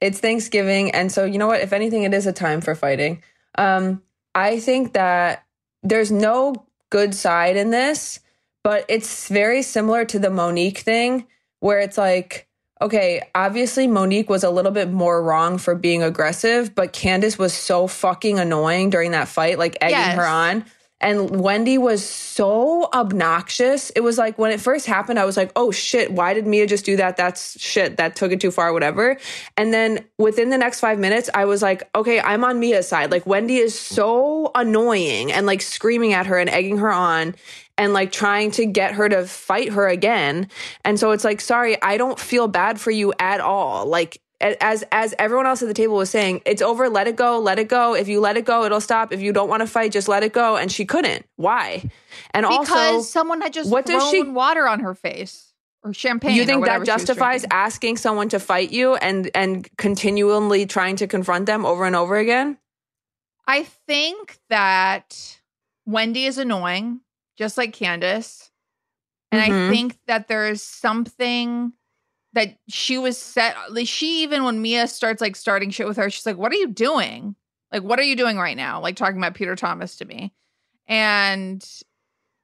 it's 0.00 0.20
Thanksgiving. 0.20 0.90
And 0.92 1.10
so, 1.10 1.24
you 1.24 1.38
know 1.38 1.46
what? 1.48 1.60
If 1.60 1.72
anything, 1.72 2.04
it 2.04 2.14
is 2.14 2.26
a 2.26 2.32
time 2.32 2.60
for 2.60 2.74
fighting. 2.74 3.22
Um, 3.56 4.02
I 4.34 4.60
think 4.60 4.92
that 4.92 5.44
there's 5.82 6.12
no 6.12 6.54
good 6.90 7.14
side 7.14 7.56
in 7.56 7.70
this, 7.70 8.20
but 8.62 8.84
it's 8.88 9.28
very 9.28 9.62
similar 9.62 10.04
to 10.04 10.18
the 10.18 10.30
Monique 10.30 10.78
thing 10.78 11.26
where 11.60 11.80
it's 11.80 11.98
like, 11.98 12.46
okay, 12.80 13.22
obviously 13.34 13.88
Monique 13.88 14.30
was 14.30 14.44
a 14.44 14.50
little 14.50 14.70
bit 14.70 14.88
more 14.90 15.20
wrong 15.20 15.58
for 15.58 15.74
being 15.74 16.02
aggressive, 16.04 16.74
but 16.76 16.92
Candace 16.92 17.36
was 17.36 17.52
so 17.52 17.88
fucking 17.88 18.38
annoying 18.38 18.90
during 18.90 19.10
that 19.10 19.26
fight, 19.26 19.58
like 19.58 19.76
egging 19.80 19.98
Yes. 19.98 20.16
her 20.16 20.26
on. 20.26 20.64
And 21.00 21.40
Wendy 21.40 21.78
was 21.78 22.04
so 22.04 22.88
obnoxious. 22.92 23.90
It 23.90 24.00
was 24.00 24.18
like 24.18 24.36
when 24.36 24.50
it 24.50 24.60
first 24.60 24.86
happened, 24.86 25.18
I 25.18 25.24
was 25.24 25.36
like, 25.36 25.52
oh 25.54 25.70
shit, 25.70 26.10
why 26.10 26.34
did 26.34 26.46
Mia 26.46 26.66
just 26.66 26.84
do 26.84 26.96
that? 26.96 27.16
That's 27.16 27.60
shit. 27.60 27.98
That 27.98 28.16
took 28.16 28.32
it 28.32 28.40
too 28.40 28.50
far, 28.50 28.72
whatever. 28.72 29.16
And 29.56 29.72
then 29.72 30.04
within 30.18 30.50
the 30.50 30.58
next 30.58 30.80
five 30.80 30.98
minutes, 30.98 31.30
I 31.34 31.44
was 31.44 31.62
like, 31.62 31.88
okay, 31.94 32.20
I'm 32.20 32.42
on 32.42 32.58
Mia's 32.58 32.88
side. 32.88 33.12
Like 33.12 33.26
Wendy 33.26 33.58
is 33.58 33.78
so 33.78 34.50
annoying 34.54 35.30
and 35.30 35.46
like 35.46 35.62
screaming 35.62 36.14
at 36.14 36.26
her 36.26 36.38
and 36.38 36.50
egging 36.50 36.78
her 36.78 36.92
on 36.92 37.36
and 37.76 37.92
like 37.92 38.10
trying 38.10 38.50
to 38.50 38.66
get 38.66 38.94
her 38.94 39.08
to 39.08 39.24
fight 39.24 39.72
her 39.72 39.86
again. 39.86 40.48
And 40.84 40.98
so 40.98 41.12
it's 41.12 41.24
like, 41.24 41.40
sorry, 41.40 41.80
I 41.80 41.96
don't 41.96 42.18
feel 42.18 42.48
bad 42.48 42.80
for 42.80 42.90
you 42.90 43.14
at 43.20 43.40
all. 43.40 43.86
Like 43.86 44.20
as 44.40 44.84
as 44.92 45.14
everyone 45.18 45.46
else 45.46 45.62
at 45.62 45.68
the 45.68 45.74
table 45.74 45.96
was 45.96 46.10
saying, 46.10 46.42
it's 46.46 46.62
over, 46.62 46.88
let 46.88 47.08
it 47.08 47.16
go, 47.16 47.38
let 47.38 47.58
it 47.58 47.68
go. 47.68 47.94
If 47.94 48.06
you 48.08 48.20
let 48.20 48.36
it 48.36 48.44
go, 48.44 48.64
it'll 48.64 48.80
stop. 48.80 49.12
If 49.12 49.20
you 49.20 49.32
don't 49.32 49.48
want 49.48 49.60
to 49.62 49.66
fight, 49.66 49.90
just 49.92 50.08
let 50.08 50.22
it 50.22 50.32
go. 50.32 50.56
And 50.56 50.70
she 50.70 50.84
couldn't. 50.84 51.26
Why? 51.36 51.88
And 52.32 52.46
also, 52.46 52.60
because 52.60 52.94
also 52.94 53.02
someone 53.08 53.40
had 53.40 53.52
just 53.52 53.70
what 53.70 53.86
thrown 53.86 53.98
does 53.98 54.10
she- 54.10 54.22
water 54.22 54.68
on 54.68 54.80
her 54.80 54.94
face 54.94 55.52
or 55.82 55.92
champagne. 55.92 56.34
you 56.36 56.44
think 56.44 56.64
that 56.66 56.84
justifies 56.84 57.44
asking 57.50 57.96
someone 57.96 58.28
to 58.28 58.38
fight 58.38 58.70
you 58.70 58.94
and 58.96 59.30
and 59.34 59.68
continually 59.76 60.66
trying 60.66 60.96
to 60.96 61.06
confront 61.06 61.46
them 61.46 61.66
over 61.66 61.84
and 61.84 61.96
over 61.96 62.16
again? 62.16 62.58
I 63.46 63.64
think 63.64 64.38
that 64.50 65.40
Wendy 65.86 66.26
is 66.26 66.38
annoying, 66.38 67.00
just 67.36 67.56
like 67.56 67.72
Candace. 67.72 68.50
And 69.32 69.40
I 69.42 69.48
Mhm. 69.48 69.70
think 69.70 69.98
that 70.06 70.28
there 70.28 70.48
is 70.48 70.62
something 70.62 71.72
that 72.34 72.58
she 72.68 72.98
was 72.98 73.18
set. 73.18 73.56
Like 73.70 73.88
she 73.88 74.22
even 74.22 74.44
when 74.44 74.60
Mia 74.62 74.86
starts 74.86 75.20
like 75.20 75.36
starting 75.36 75.70
shit 75.70 75.88
with 75.88 75.96
her, 75.96 76.10
she's 76.10 76.26
like, 76.26 76.36
"What 76.36 76.52
are 76.52 76.56
you 76.56 76.68
doing? 76.68 77.34
Like, 77.72 77.82
what 77.82 77.98
are 77.98 78.04
you 78.04 78.16
doing 78.16 78.38
right 78.38 78.56
now?" 78.56 78.80
Like 78.80 78.96
talking 78.96 79.18
about 79.18 79.34
Peter 79.34 79.56
Thomas 79.56 79.96
to 79.96 80.04
me, 80.04 80.32
and 80.86 81.66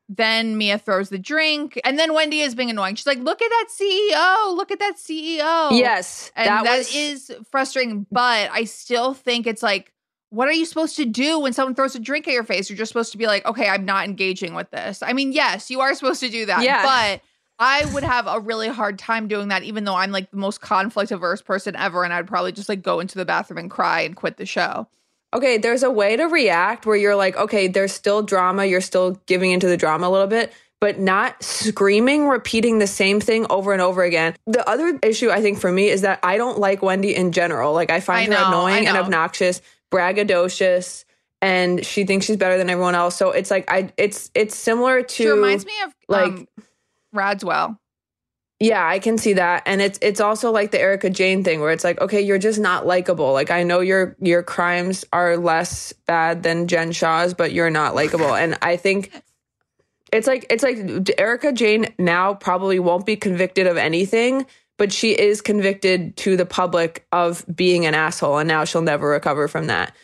then 0.09 0.59
Mia 0.59 0.79
throws 0.79 1.09
the 1.09 1.19
drink, 1.19 1.81
and 1.85 1.99
then 1.99 2.13
Wendy 2.13 2.41
is 2.41 2.55
being 2.55 2.71
annoying. 2.71 2.95
She's 2.95 3.07
like, 3.07 3.19
"Look 3.19 3.41
at 3.41 3.51
that 3.51 3.67
CEO! 3.71 4.57
Look 4.57 4.71
at 4.71 4.79
that 4.79 4.97
CEO!" 4.97 5.71
yes, 5.79 6.31
and 6.37 6.49
that 6.49 6.65
that 6.65 6.79
was 6.79 6.95
is 6.95 7.33
frustrating. 7.51 8.07
But 8.11 8.51
I 8.53 8.65
still 8.65 9.15
think 9.15 9.47
it's 9.47 9.63
like, 9.63 9.93
what 10.35 10.49
are 10.49 10.53
you 10.53 10.65
supposed 10.65 10.97
to 10.97 11.05
do 11.05 11.39
when 11.39 11.53
someone 11.53 11.75
throws 11.77 11.95
a 11.95 12.01
drink 12.01 12.27
at 12.27 12.35
your 12.35 12.43
face? 12.43 12.69
You're 12.69 12.77
just 12.77 12.91
supposed 12.91 13.13
to 13.13 13.19
be 13.19 13.27
like, 13.27 13.47
okay, 13.47 13.69
I'm 13.69 13.85
not 13.85 14.05
engaging 14.05 14.55
with 14.55 14.69
this. 14.71 15.01
I 15.01 15.13
mean, 15.13 15.31
yes, 15.31 15.71
you 15.71 15.81
are 15.81 15.95
supposed 15.95 16.21
to 16.21 16.29
do 16.29 16.47
that. 16.47 16.65
Yeah. 16.65 16.83
But 16.83 17.21
I 17.59 17.85
would 17.95 18.03
have 18.03 18.27
a 18.27 18.41
really 18.41 18.69
hard 18.69 18.99
time 18.99 19.29
doing 19.29 19.49
that, 19.49 19.63
even 19.63 19.85
though 19.85 19.95
I'm 19.95 20.11
like 20.11 20.31
the 20.31 20.37
most 20.37 20.61
conflict 20.61 21.13
averse 21.13 21.41
person 21.43 21.77
ever. 21.77 22.03
And 22.05 22.13
I'd 22.13 22.27
probably 22.27 22.53
just 22.53 22.69
like 22.69 22.83
go 22.83 23.01
into 23.01 23.17
the 23.17 23.25
bathroom 23.25 23.59
and 23.59 23.71
cry 23.71 24.01
and 24.01 24.17
quit 24.17 24.37
the 24.37 24.47
show. 24.47 24.89
okay, 25.35 25.59
there's 25.59 25.83
a 25.83 25.91
way 25.91 26.17
to 26.17 26.25
react 26.27 26.87
where 26.87 26.95
you're 26.95 27.17
like, 27.17 27.37
okay, 27.37 27.67
there's 27.67 27.93
still 27.93 28.23
drama, 28.23 28.65
you're 28.65 28.81
still 28.81 29.21
giving 29.27 29.51
into 29.51 29.67
the 29.67 29.77
drama 29.77 30.07
a 30.07 30.11
little 30.11 30.29
bit, 30.29 30.53
but 30.81 31.01
not 31.01 31.43
screaming, 31.43 32.29
repeating 32.29 32.79
the 32.79 32.87
same 32.87 33.19
thing 33.21 33.45
over 33.51 33.73
and 33.73 33.83
over 33.83 34.05
again. 34.05 34.37
The 34.47 34.69
other 34.69 34.97
issue 35.03 35.31
I 35.31 35.41
think 35.43 35.59
for 35.59 35.73
me 35.73 35.89
is 35.89 36.03
that 36.03 36.21
I 36.23 36.37
don't 36.37 36.59
like 36.61 36.83
Wendy 36.83 37.17
in 37.17 37.33
general. 37.33 37.73
Like 37.73 37.91
I 37.91 37.99
find 37.99 38.33
I 38.33 38.37
her 38.37 38.45
annoying 38.47 38.87
and 38.87 38.97
obnoxious, 38.97 39.61
braggadocious, 39.93 41.05
and 41.43 41.85
she 41.85 42.05
thinks 42.05 42.27
she's 42.27 42.37
better 42.37 42.57
than 42.57 42.71
everyone 42.71 42.95
else. 42.95 43.17
So 43.17 43.31
it's 43.31 43.51
like 43.51 43.71
I 43.71 43.93
it's 43.97 44.31
it's 44.35 44.57
similar 44.57 45.03
to 45.03 45.23
She 45.23 45.29
reminds 45.29 45.67
me 45.67 45.73
of 45.85 45.95
like- 46.09 46.25
um, 46.33 46.49
Radziwill. 47.15 47.79
Yeah, 48.61 48.87
I 48.87 48.99
can 48.99 49.19
see 49.19 49.35
that. 49.35 49.65
And 49.67 49.83
it's 49.83 49.99
it's 50.01 50.21
also 50.21 50.51
like 50.51 50.71
the 50.71 50.81
Erika 50.81 51.11
Jayne 51.11 51.43
thing 51.43 51.61
where 51.61 51.73
it's 51.73 51.85
like, 51.85 52.01
okay, 52.01 52.21
you're 52.21 52.39
just 52.39 52.61
not 52.61 52.87
likable. 52.87 53.33
Like 53.33 53.51
I 53.51 53.63
know 53.63 53.81
your 53.81 54.17
your 54.21 54.43
crimes 54.43 55.05
are 55.13 55.37
less 55.37 55.93
bad 56.07 56.43
than 56.43 56.69
Jen 56.69 56.93
Shah's, 56.93 57.35
but 57.35 57.53
you're 57.53 57.71
not 57.71 57.95
likable. 57.95 58.35
And 58.35 58.57
I 58.63 58.77
think 58.77 59.13
it's 60.13 60.27
like 60.27 60.47
it's 60.51 60.63
like 60.63 60.79
Erika 61.19 61.53
Jayne 61.53 61.93
now 61.99 62.35
probably 62.35 62.79
won't 62.79 63.07
be 63.07 63.17
convicted 63.17 63.67
of 63.67 63.77
anything, 63.77 64.47
but 64.79 64.93
she 64.93 65.11
is 65.13 65.41
convicted 65.41 66.17
to 66.19 66.37
the 66.37 66.47
public 66.47 67.07
of 67.11 67.45
being 67.55 67.87
an 67.87 67.95
asshole 67.95 68.39
and 68.39 68.49
now 68.49 68.65
she'll 68.65 68.83
never 68.83 69.09
recover 69.09 69.49
from 69.49 69.67
that. 69.67 69.95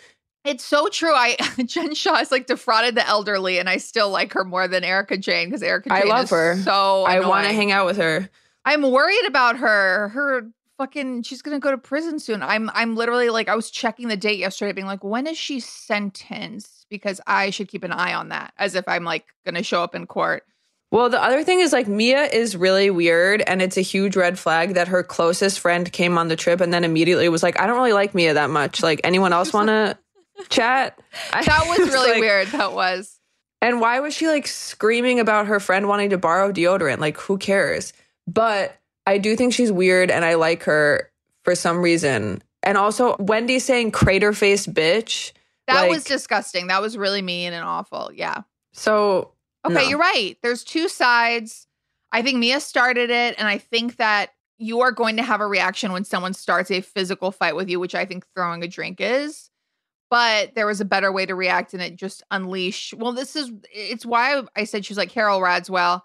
It's 0.44 0.64
so 0.64 0.88
true. 0.88 1.12
I 1.12 1.36
Jen 1.64 1.94
Shah 1.94 2.16
has 2.16 2.30
like 2.30 2.46
defrauded 2.46 2.94
the 2.94 3.06
elderly, 3.06 3.58
and 3.58 3.68
I 3.68 3.76
still 3.76 4.10
like 4.10 4.32
her 4.32 4.44
more 4.44 4.68
than 4.68 4.84
Erika 4.84 5.16
Jayne 5.16 5.48
because 5.48 5.62
Erika 5.62 5.90
Jayne 5.90 6.02
I 6.02 6.04
love 6.04 6.24
is 6.24 6.30
her. 6.30 6.56
So 6.62 7.04
I 7.04 7.20
want 7.20 7.46
to 7.46 7.52
hang 7.52 7.72
out 7.72 7.86
with 7.86 7.98
her. 7.98 8.28
I'm 8.64 8.82
worried 8.82 9.26
about 9.26 9.58
her. 9.58 10.08
Her 10.08 10.50
fucking 10.78 11.22
she's 11.22 11.42
gonna 11.42 11.58
go 11.58 11.70
to 11.70 11.78
prison 11.78 12.18
soon. 12.18 12.42
I'm 12.42 12.70
I'm 12.72 12.96
literally 12.96 13.28
like 13.28 13.48
I 13.48 13.54
was 13.54 13.70
checking 13.70 14.08
the 14.08 14.16
date 14.16 14.38
yesterday, 14.38 14.72
being 14.72 14.86
like, 14.86 15.04
when 15.04 15.26
is 15.26 15.36
she 15.36 15.60
sentenced? 15.60 16.86
Because 16.88 17.20
I 17.26 17.50
should 17.50 17.68
keep 17.68 17.84
an 17.84 17.92
eye 17.92 18.14
on 18.14 18.30
that, 18.30 18.54
as 18.58 18.74
if 18.74 18.88
I'm 18.88 19.04
like 19.04 19.26
gonna 19.44 19.62
show 19.62 19.82
up 19.82 19.94
in 19.94 20.06
court. 20.06 20.44
Well, 20.90 21.08
the 21.08 21.22
other 21.22 21.44
thing 21.44 21.60
is 21.60 21.72
like 21.72 21.86
Mia 21.86 22.24
is 22.24 22.56
really 22.56 22.90
weird 22.90 23.42
and 23.42 23.62
it's 23.62 23.76
a 23.76 23.82
huge 23.82 24.16
red 24.16 24.38
flag 24.38 24.74
that 24.74 24.88
her 24.88 25.04
closest 25.04 25.60
friend 25.60 25.90
came 25.92 26.18
on 26.18 26.26
the 26.26 26.34
trip 26.34 26.60
and 26.60 26.74
then 26.74 26.82
immediately 26.82 27.28
was 27.28 27.44
like, 27.44 27.60
I 27.60 27.68
don't 27.68 27.76
really 27.76 27.92
like 27.92 28.12
Mia 28.12 28.34
that 28.34 28.50
much. 28.50 28.82
Like 28.82 29.00
anyone 29.04 29.32
else 29.32 29.52
want 29.52 29.68
to 29.68 29.96
chat? 30.48 30.98
I- 31.32 31.44
That 31.44 31.66
was 31.68 31.78
really 31.92 32.12
like- 32.12 32.20
weird. 32.20 32.48
That 32.48 32.72
was. 32.72 33.18
And 33.62 33.80
why 33.80 34.00
was 34.00 34.14
she 34.14 34.26
like 34.26 34.46
screaming 34.46 35.20
about 35.20 35.46
her 35.46 35.60
friend 35.60 35.86
wanting 35.86 36.10
to 36.10 36.18
borrow 36.18 36.50
deodorant? 36.50 36.98
Like 36.98 37.18
who 37.18 37.36
cares? 37.36 37.92
But 38.26 38.76
I 39.06 39.18
do 39.18 39.36
think 39.36 39.52
she's 39.52 39.70
weird 39.70 40.10
and 40.10 40.24
I 40.24 40.34
like 40.34 40.62
her 40.62 41.10
for 41.44 41.54
some 41.54 41.82
reason. 41.82 42.42
And 42.62 42.78
also 42.78 43.16
Wendy 43.18 43.58
saying 43.58 43.90
crater 43.90 44.32
faced 44.32 44.72
bitch. 44.72 45.32
That 45.66 45.82
like, 45.82 45.90
was 45.90 46.04
disgusting. 46.04 46.68
That 46.68 46.80
was 46.80 46.96
really 46.96 47.20
mean 47.22 47.52
and 47.52 47.64
awful. 47.64 48.10
Yeah. 48.14 48.42
so 48.72 49.32
Okay, 49.66 49.74
No. 49.74 49.80
you're 49.82 49.98
right. 49.98 50.36
There's 50.42 50.64
two 50.64 50.88
sides. 50.88 51.66
I 52.12 52.22
think 52.22 52.38
Mia 52.38 52.60
started 52.60 53.10
it, 53.10 53.34
and 53.38 53.46
I 53.46 53.58
think 53.58 53.96
that 53.96 54.30
you 54.56 54.80
are 54.80 54.90
going 54.90 55.18
to 55.18 55.22
have 55.22 55.40
a 55.42 55.46
reaction 55.46 55.92
when 55.92 56.04
someone 56.04 56.32
starts 56.32 56.70
a 56.70 56.80
physical 56.80 57.30
fight 57.30 57.54
with 57.54 57.68
you, 57.68 57.78
which 57.78 57.94
I 57.94 58.06
think 58.06 58.24
throwing 58.34 58.62
a 58.64 58.68
drink 58.68 59.00
is. 59.00 59.49
But 60.10 60.56
there 60.56 60.66
was 60.66 60.80
a 60.80 60.84
better 60.84 61.12
way 61.12 61.24
to 61.24 61.34
react, 61.34 61.72
and 61.72 61.82
it 61.82 61.96
just 61.96 62.22
unleash. 62.30 62.92
Well, 62.92 63.12
this 63.12 63.36
is 63.36 63.50
it's 63.72 64.04
why 64.04 64.42
I 64.56 64.64
said 64.64 64.84
she's 64.84 64.96
like 64.98 65.10
Carole 65.10 65.40
Radziwill 65.40 66.02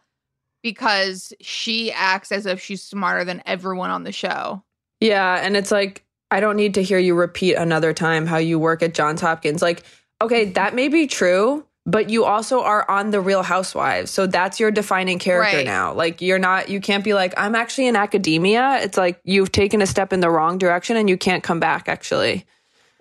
because 0.61 1.33
she 1.41 1.91
acts 1.91 2.31
as 2.31 2.45
if 2.45 2.61
she's 2.61 2.81
smarter 2.81 3.23
than 3.23 3.41
everyone 3.45 3.89
on 3.89 4.03
the 4.03 4.11
show. 4.11 4.63
Yeah, 4.99 5.39
and 5.41 5.57
it's 5.57 5.71
like 5.71 6.05
I 6.31 6.39
don't 6.39 6.55
need 6.55 6.75
to 6.75 6.83
hear 6.83 6.99
you 6.99 7.15
repeat 7.15 7.55
another 7.55 7.93
time 7.93 8.25
how 8.25 8.37
you 8.37 8.59
work 8.59 8.83
at 8.83 8.93
Johns 8.93 9.21
Hopkins. 9.21 9.61
Like, 9.61 9.83
okay, 10.21 10.45
mm-hmm. 10.45 10.53
that 10.53 10.75
may 10.75 10.87
be 10.87 11.07
true, 11.07 11.65
but 11.85 12.09
you 12.09 12.25
also 12.25 12.61
are 12.61 12.89
on 12.89 13.11
the 13.11 13.21
Real 13.21 13.43
Housewives. 13.43 14.11
So 14.11 14.27
that's 14.27 14.59
your 14.59 14.71
defining 14.71 15.19
character 15.19 15.57
Right. 15.57 15.65
now. 15.65 15.93
Like 15.93 16.21
you're 16.21 16.39
not 16.39 16.69
you 16.69 16.79
can't 16.79 17.03
be 17.03 17.13
like 17.13 17.33
I'm 17.37 17.55
actually 17.55 17.87
in 17.87 17.95
academia. 17.95 18.79
It's 18.81 18.97
like 18.97 19.19
you've 19.23 19.51
taken 19.51 19.81
a 19.81 19.87
step 19.87 20.13
in 20.13 20.19
the 20.19 20.29
wrong 20.29 20.57
direction 20.57 20.97
and 20.97 21.09
you 21.09 21.17
can't 21.17 21.43
come 21.43 21.59
back 21.59 21.87
actually. 21.87 22.45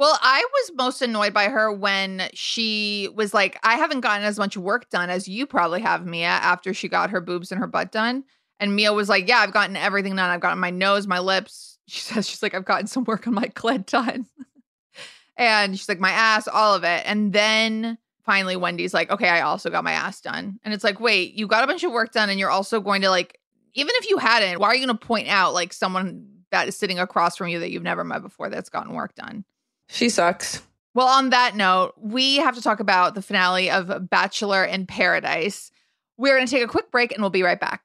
Well, 0.05 0.19
I 0.21 0.47
was 0.53 0.73
most 0.77 1.01
annoyed 1.01 1.33
by 1.33 1.49
her 1.49 1.73
when 1.73 2.29
she 2.35 3.09
was 3.15 3.33
like, 3.33 3.59
I 3.63 3.77
haven't 3.77 4.01
gotten 4.01 4.23
as 4.23 4.39
much 4.39 4.55
work 4.55 4.91
done 4.91 5.09
as 5.09 5.27
you 5.27 5.47
probably 5.47 5.81
have, 5.81 6.05
Mia, 6.05 6.27
after 6.27 6.75
she 6.75 6.89
got 6.89 7.09
her 7.09 7.23
boobs 7.23 7.51
and 7.51 7.59
her 7.59 7.67
butt 7.67 7.91
done. 7.91 8.25
And 8.61 8.77
Mia 8.77 8.93
was 8.93 9.09
like, 9.09 9.27
Yeah, 9.27 9.39
I've 9.39 9.55
gotten 9.55 9.77
everything 9.79 10.15
done. 10.15 10.29
I've 10.29 10.41
gotten 10.41 10.59
my 10.59 10.69
nose, 10.69 11.07
my 11.07 11.21
lips. 11.21 11.79
She 11.89 12.01
says, 12.01 12.29
She's 12.29 12.43
like, 12.43 12.53
I've 12.53 12.67
gotten 12.67 12.87
some 12.87 13.05
work 13.05 13.27
on 13.27 13.33
my 13.33 13.47
clit 13.47 13.87
done. 13.87 14.27
and 15.39 15.79
she's 15.79 15.89
like, 15.89 16.01
My 16.01 16.11
ass, 16.11 16.49
all 16.49 16.75
of 16.75 16.85
it. 16.85 17.03
And 17.07 17.33
then 17.33 17.97
finally, 18.27 18.57
Wendy's 18.57 18.93
like, 18.93 19.11
Okay, 19.11 19.31
I 19.31 19.41
also 19.41 19.71
got 19.71 19.85
my 19.85 19.93
ass 19.93 20.21
done. 20.21 20.61
And 20.65 20.75
it's 20.75 20.85
like, 20.85 21.01
Wait, 21.01 21.33
you 21.33 21.47
got 21.47 21.65
a 21.65 21.67
bunch 21.67 21.83
of 21.83 21.93
work 21.93 22.13
done 22.13 22.29
and 22.29 22.39
you're 22.39 22.51
also 22.51 22.79
going 22.79 23.01
to 23.01 23.09
like, 23.09 23.41
even 23.73 23.95
if 23.97 24.11
you 24.11 24.19
hadn't, 24.19 24.61
why 24.61 24.67
are 24.67 24.75
you 24.75 24.87
going 24.87 24.99
to 24.99 25.07
point 25.07 25.29
out 25.29 25.55
like 25.55 25.73
someone 25.73 26.27
that 26.51 26.69
is 26.69 26.77
sitting 26.77 26.99
across 26.99 27.39
from 27.39 27.49
you 27.49 27.61
that 27.61 27.71
you've 27.71 27.83
never 27.83 28.05
met 28.05 28.21
before 28.21 28.51
that's 28.51 28.69
gotten 28.69 28.93
work 28.93 29.15
done? 29.15 29.47
She 29.89 30.09
sucks. 30.09 30.63
Well, 30.95 31.09
on 31.09 31.31
that 31.31 31.57
note, 31.57 31.95
we 31.99 32.37
have 32.37 32.55
to 32.55 32.63
talk 32.63 32.81
about 32.81 33.15
the 33.15 33.23
finale 33.23 33.71
of 33.71 34.09
Bachelor 34.09 34.65
in 34.65 34.87
Paradise. 34.87 35.71
We're 36.17 36.37
going 36.37 36.47
to 36.47 36.51
take 36.51 36.63
a 36.65 36.69
quick 36.69 36.91
break 36.93 37.13
and 37.13 37.21
we'll 37.21 37.31
be 37.31 37.43
right 37.43 37.59
back. 37.59 37.85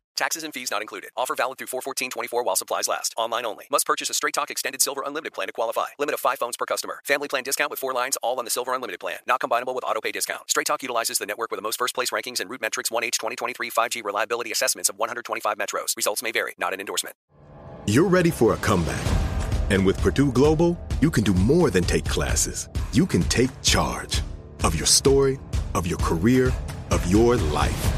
Taxes 0.21 0.43
and 0.43 0.53
fees 0.53 0.69
not 0.69 0.81
included. 0.81 1.09
Offer 1.17 1.33
valid 1.33 1.57
through 1.57 1.65
41424 1.73 2.43
while 2.43 2.55
supplies 2.55 2.87
last. 2.87 3.15
Online 3.17 3.43
only. 3.43 3.65
Must 3.71 3.87
purchase 3.87 4.07
a 4.11 4.13
Straight 4.13 4.35
Talk 4.35 4.51
Extended 4.51 4.79
Silver 4.79 5.01
Unlimited 5.03 5.33
plan 5.33 5.47
to 5.47 5.51
qualify. 5.51 5.87
Limit 5.97 6.13
of 6.13 6.19
5 6.19 6.37
phones 6.37 6.55
per 6.55 6.67
customer. 6.67 7.01
Family 7.05 7.27
plan 7.27 7.41
discount 7.41 7.71
with 7.71 7.79
4 7.79 7.91
lines 7.91 8.17
all 8.21 8.37
on 8.37 8.45
the 8.45 8.51
Silver 8.51 8.75
Unlimited 8.75 8.99
plan. 8.99 9.17
Not 9.25 9.39
combinable 9.39 9.73
with 9.73 9.83
auto 9.83 9.99
pay 9.99 10.11
discount. 10.11 10.47
Straight 10.47 10.67
Talk 10.67 10.83
utilizes 10.83 11.17
the 11.17 11.25
network 11.25 11.49
with 11.49 11.57
the 11.57 11.63
most 11.63 11.79
first 11.79 11.95
place 11.95 12.11
rankings 12.11 12.39
and 12.39 12.51
root 12.51 12.61
metrics 12.61 12.91
1H 12.91 13.13
2023 13.13 13.71
5G 13.71 14.03
reliability 14.03 14.51
assessments 14.51 14.89
of 14.89 14.99
125 14.99 15.57
metros. 15.57 15.97
Results 15.97 16.21
may 16.21 16.31
vary. 16.31 16.53
Not 16.59 16.71
an 16.75 16.79
endorsement. 16.79 17.15
You're 17.87 18.07
ready 18.07 18.29
for 18.29 18.53
a 18.53 18.57
comeback. 18.57 19.03
And 19.71 19.83
with 19.83 19.99
Purdue 20.03 20.31
Global, 20.31 20.79
you 21.01 21.09
can 21.09 21.23
do 21.23 21.33
more 21.33 21.71
than 21.71 21.83
take 21.83 22.05
classes. 22.05 22.69
You 22.93 23.07
can 23.07 23.23
take 23.23 23.49
charge 23.63 24.21
of 24.63 24.75
your 24.75 24.85
story, 24.85 25.39
of 25.73 25.87
your 25.87 25.97
career, 25.97 26.53
of 26.91 27.11
your 27.11 27.37
life. 27.37 27.91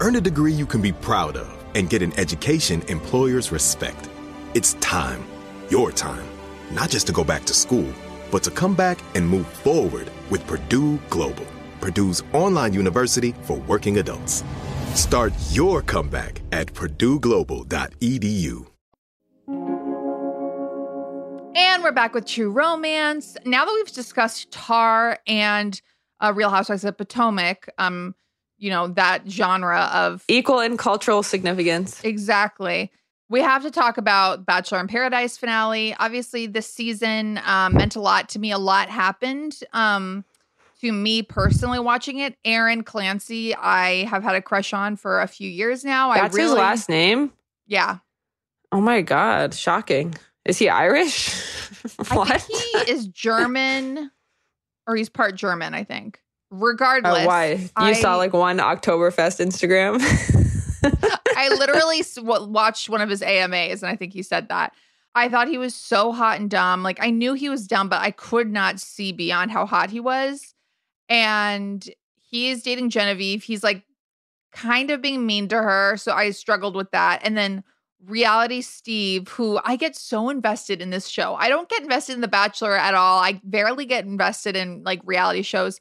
Earn 0.00 0.16
a 0.16 0.20
degree 0.20 0.52
you 0.52 0.66
can 0.66 0.82
be 0.82 0.90
proud 0.90 1.36
of 1.36 1.59
and 1.74 1.90
get 1.90 2.02
an 2.02 2.12
education 2.18 2.82
employers 2.88 3.52
respect. 3.52 4.08
It's 4.54 4.74
time, 4.74 5.24
your 5.68 5.92
time, 5.92 6.26
not 6.72 6.90
just 6.90 7.06
to 7.08 7.12
go 7.12 7.24
back 7.24 7.44
to 7.44 7.54
school, 7.54 7.92
but 8.30 8.42
to 8.44 8.50
come 8.50 8.74
back 8.74 8.98
and 9.14 9.28
move 9.28 9.46
forward 9.46 10.10
with 10.30 10.46
Purdue 10.46 10.98
Global, 11.10 11.46
Purdue's 11.80 12.22
online 12.32 12.72
university 12.72 13.34
for 13.42 13.58
working 13.58 13.98
adults. 13.98 14.44
Start 14.94 15.32
your 15.50 15.82
comeback 15.82 16.40
at 16.52 16.66
purdueglobal.edu. 16.72 18.66
And 21.56 21.82
we're 21.82 21.92
back 21.92 22.14
with 22.14 22.26
True 22.26 22.50
Romance. 22.50 23.36
Now 23.44 23.64
that 23.64 23.72
we've 23.74 23.92
discussed 23.92 24.50
Tar 24.50 25.18
and 25.26 25.80
uh, 26.20 26.32
Real 26.34 26.50
Housewives 26.50 26.84
of 26.84 26.96
Potomac, 26.96 27.68
um, 27.78 28.14
you 28.60 28.70
know, 28.70 28.88
that 28.88 29.28
genre 29.28 29.90
of 29.92 30.22
Equal 30.28 30.60
in 30.60 30.76
cultural 30.76 31.22
significance. 31.22 32.00
Exactly. 32.04 32.92
We 33.28 33.40
have 33.40 33.62
to 33.62 33.70
talk 33.70 33.96
about 33.96 34.44
Bachelor 34.44 34.80
in 34.80 34.86
Paradise 34.86 35.36
finale. 35.36 35.94
Obviously, 35.98 36.46
this 36.46 36.66
season 36.66 37.40
um, 37.44 37.74
meant 37.74 37.96
a 37.96 38.00
lot 38.00 38.28
to 38.30 38.38
me. 38.38 38.50
A 38.50 38.58
lot 38.58 38.88
happened 38.88 39.58
um, 39.72 40.24
to 40.80 40.92
me 40.92 41.22
personally 41.22 41.78
watching 41.78 42.18
it. 42.18 42.36
Aaron 42.44 42.82
Clancy, 42.82 43.54
I 43.54 44.04
have 44.04 44.22
had 44.22 44.34
a 44.34 44.42
crush 44.42 44.72
on 44.72 44.96
for 44.96 45.20
a 45.20 45.26
few 45.26 45.48
years 45.48 45.84
now. 45.84 46.12
That's 46.12 46.34
I 46.34 46.36
really, 46.36 46.50
his 46.50 46.58
last 46.58 46.88
name? 46.88 47.32
Yeah. 47.66 47.98
Oh 48.72 48.80
my 48.80 49.00
God. 49.00 49.54
Shocking. 49.54 50.14
Is 50.44 50.58
he 50.58 50.68
Irish? 50.68 51.30
I 52.10 52.16
what? 52.16 52.42
think 52.42 52.86
he 52.86 52.92
is 52.92 53.06
German 53.06 54.10
or 54.86 54.96
he's 54.96 55.08
part 55.08 55.36
German, 55.36 55.72
I 55.72 55.84
think. 55.84 56.20
Regardless. 56.50 57.22
Oh, 57.22 57.26
why? 57.26 57.52
You 57.52 57.70
I- 57.76 57.92
saw 57.94 58.16
like 58.16 58.32
one 58.32 58.58
Oktoberfest 58.58 59.44
Instagram? 59.44 60.00
I 61.36 61.48
literally 61.48 62.02
watched 62.18 62.88
one 62.88 63.00
of 63.00 63.08
his 63.08 63.22
AMAs, 63.22 63.82
and 63.82 63.90
I 63.90 63.96
think 63.96 64.12
he 64.12 64.22
said 64.22 64.48
that. 64.48 64.74
I 65.14 65.28
thought 65.28 65.48
he 65.48 65.58
was 65.58 65.74
so 65.74 66.12
hot 66.12 66.38
and 66.38 66.50
dumb. 66.50 66.82
Like 66.82 66.98
I 67.00 67.10
knew 67.10 67.34
he 67.34 67.48
was 67.48 67.66
dumb, 67.66 67.88
but 67.88 68.00
I 68.00 68.10
could 68.10 68.50
not 68.50 68.78
see 68.78 69.12
beyond 69.12 69.50
how 69.50 69.66
hot 69.66 69.90
he 69.90 70.00
was. 70.00 70.54
And 71.08 71.88
he 72.14 72.50
is 72.50 72.62
dating 72.62 72.90
Genevieve. 72.90 73.42
He's 73.42 73.64
like 73.64 73.82
kind 74.52 74.90
of 74.90 75.02
being 75.02 75.26
mean 75.26 75.48
to 75.48 75.56
her, 75.56 75.96
so 75.96 76.12
I 76.12 76.30
struggled 76.30 76.76
with 76.76 76.90
that. 76.92 77.20
And 77.24 77.36
then 77.36 77.64
reality 78.06 78.60
Steve, 78.60 79.28
who 79.28 79.60
I 79.64 79.76
get 79.76 79.96
so 79.96 80.28
invested 80.30 80.80
in 80.80 80.90
this 80.90 81.08
show. 81.08 81.34
I 81.34 81.48
don't 81.48 81.68
get 81.68 81.82
invested 81.82 82.14
in 82.14 82.20
The 82.20 82.28
Bachelor 82.28 82.76
at 82.76 82.94
all. 82.94 83.18
I 83.18 83.40
barely 83.44 83.84
get 83.86 84.04
invested 84.04 84.56
in 84.56 84.82
like 84.84 85.00
reality 85.04 85.42
shows. 85.42 85.80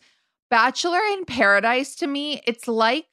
Bachelor 0.49 1.01
in 1.13 1.25
Paradise 1.25 1.95
to 1.97 2.07
me, 2.07 2.41
it's 2.45 2.67
like 2.67 3.07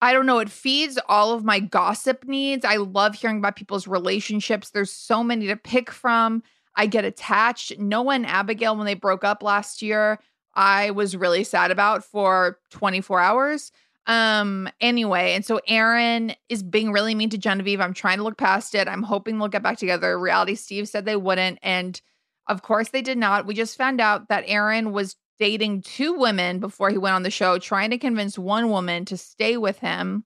I 0.00 0.12
don't 0.12 0.26
know, 0.26 0.38
it 0.38 0.50
feeds 0.50 0.98
all 1.08 1.32
of 1.32 1.44
my 1.44 1.58
gossip 1.58 2.24
needs. 2.24 2.64
I 2.64 2.76
love 2.76 3.16
hearing 3.16 3.38
about 3.38 3.56
people's 3.56 3.88
relationships. 3.88 4.70
There's 4.70 4.92
so 4.92 5.24
many 5.24 5.48
to 5.48 5.56
pick 5.56 5.90
from. 5.90 6.42
I 6.76 6.86
get 6.86 7.04
attached. 7.04 7.78
Noah 7.80 8.14
and 8.14 8.26
Abigail, 8.26 8.76
when 8.76 8.86
they 8.86 8.94
broke 8.94 9.24
up 9.24 9.42
last 9.42 9.82
year, 9.82 10.20
I 10.54 10.92
was 10.92 11.16
really 11.16 11.42
sad 11.42 11.72
about 11.72 12.04
for 12.04 12.58
24 12.70 13.18
hours. 13.18 13.72
Um, 14.06 14.68
anyway, 14.80 15.34
and 15.34 15.44
so 15.44 15.60
Aaron 15.66 16.32
is 16.48 16.62
being 16.62 16.92
really 16.92 17.14
mean 17.14 17.30
to 17.30 17.38
Genevieve. 17.38 17.80
I'm 17.80 17.92
trying 17.92 18.18
to 18.18 18.24
look 18.24 18.38
past 18.38 18.74
it. 18.76 18.86
I'm 18.88 19.02
hoping 19.02 19.38
they'll 19.38 19.48
get 19.48 19.62
back 19.64 19.78
together. 19.78 20.18
Reality 20.18 20.54
Steve 20.54 20.88
said 20.88 21.04
they 21.04 21.16
wouldn't. 21.16 21.58
And 21.62 22.00
of 22.46 22.62
course 22.62 22.90
they 22.90 23.02
did 23.02 23.18
not. 23.18 23.46
We 23.46 23.54
just 23.54 23.76
found 23.76 24.00
out 24.00 24.28
that 24.28 24.44
Aaron 24.46 24.92
was 24.92 25.16
dating 25.38 25.82
two 25.82 26.14
women 26.14 26.58
before 26.58 26.90
he 26.90 26.98
went 26.98 27.14
on 27.14 27.22
the 27.22 27.30
show, 27.30 27.58
trying 27.58 27.90
to 27.90 27.98
convince 27.98 28.38
one 28.38 28.70
woman 28.70 29.04
to 29.06 29.16
stay 29.16 29.56
with 29.56 29.78
him 29.78 30.24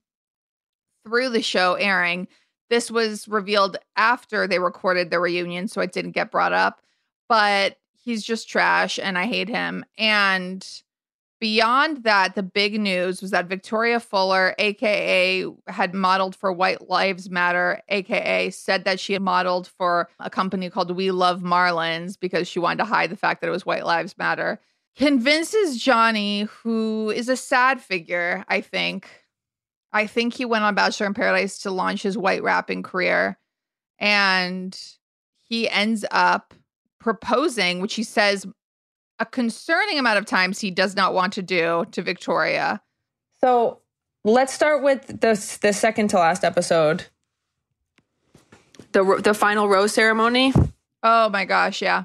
through 1.05 1.31
the 1.31 1.43
show 1.43 1.75
airing. 1.75 2.29
This 2.71 2.91
was 2.91 3.29
revealed 3.29 3.77
after 3.97 4.47
they 4.47 4.59
recorded 4.59 5.11
the 5.11 5.21
reunion, 5.21 5.69
so 5.69 5.81
it 5.81 5.93
didn't 5.93 6.13
get 6.13 6.31
brought 6.31 6.53
up. 6.53 6.81
But 7.29 7.77
he's 7.93 8.23
just 8.23 8.49
trash 8.49 8.99
and 8.99 9.19
I 9.19 9.27
hate 9.27 9.49
him. 9.49 9.85
And 9.99 10.67
beyond 11.41 12.05
that, 12.05 12.35
the 12.35 12.43
big 12.43 12.81
news 12.81 13.21
was 13.21 13.31
that 13.33 13.49
Victoria 13.49 14.01
Fuller, 14.01 14.55
aka 14.59 15.45
had 15.67 15.95
modeled 15.95 16.35
for 16.35 16.53
White 16.53 16.89
Lives 16.89 17.31
Matter, 17.31 17.83
aka 17.89 18.51
said 18.51 18.85
that 18.85 19.01
she 19.01 19.13
had 19.13 19.23
modeled 19.23 19.67
for 19.67 20.09
a 20.21 20.31
company 20.31 20.71
called 20.71 20.91
We 20.91 21.11
Love 21.11 21.43
Marlins 21.43 22.19
because 22.19 22.49
she 22.49 22.59
wanted 22.59 22.79
to 22.79 22.85
hide 22.85 23.11
the 23.11 23.17
fact 23.17 23.41
that 23.41 23.49
it 23.49 23.53
was 23.53 23.67
White 23.67 23.85
Lives 23.85 24.17
Matter 24.17 24.61
convinces 24.97 25.83
Johnny, 25.83 26.43
who 26.43 27.11
is 27.11 27.29
a 27.29 27.37
sad 27.37 27.81
figure, 27.81 28.45
I 28.49 28.61
think. 28.61 29.09
I 29.93 30.07
think 30.07 30.35
he 30.35 30.45
went 30.45 30.65
on 30.65 30.75
Bachelor 30.75 31.07
in 31.07 31.15
Paradise 31.15 31.59
to 31.61 31.71
launch 31.71 32.03
his 32.03 32.17
white 32.17 32.43
rapping 32.43 32.83
career. 32.83 33.39
And 33.99 34.79
he 35.37 35.69
ends 35.69 36.05
up 36.11 36.55
proposing, 36.99 37.81
which 37.81 37.95
he 37.95 38.03
says 38.03 38.47
a 39.19 39.27
concerning 39.27 39.99
amount 39.99 40.19
of 40.19 40.27
times 40.27 40.59
he 40.59 40.71
does 40.71 40.97
not 40.97 41.15
want 41.15 41.33
to 41.35 41.43
do 41.43 41.85
to 41.93 42.03
Victoria. 42.03 42.83
so 43.41 43.81
let's 44.25 44.53
start 44.53 44.83
with 44.83 45.07
the, 45.07 45.59
the 45.63 45.73
second 45.73 46.09
to 46.09 46.17
last 46.17 46.45
episode. 46.45 47.05
The, 48.93 49.21
the 49.23 49.35
final 49.35 49.69
rose 49.69 49.93
ceremony. 49.93 50.53
Oh 51.03 51.29
my 51.29 51.45
gosh, 51.45 51.83
yeah. 51.83 52.05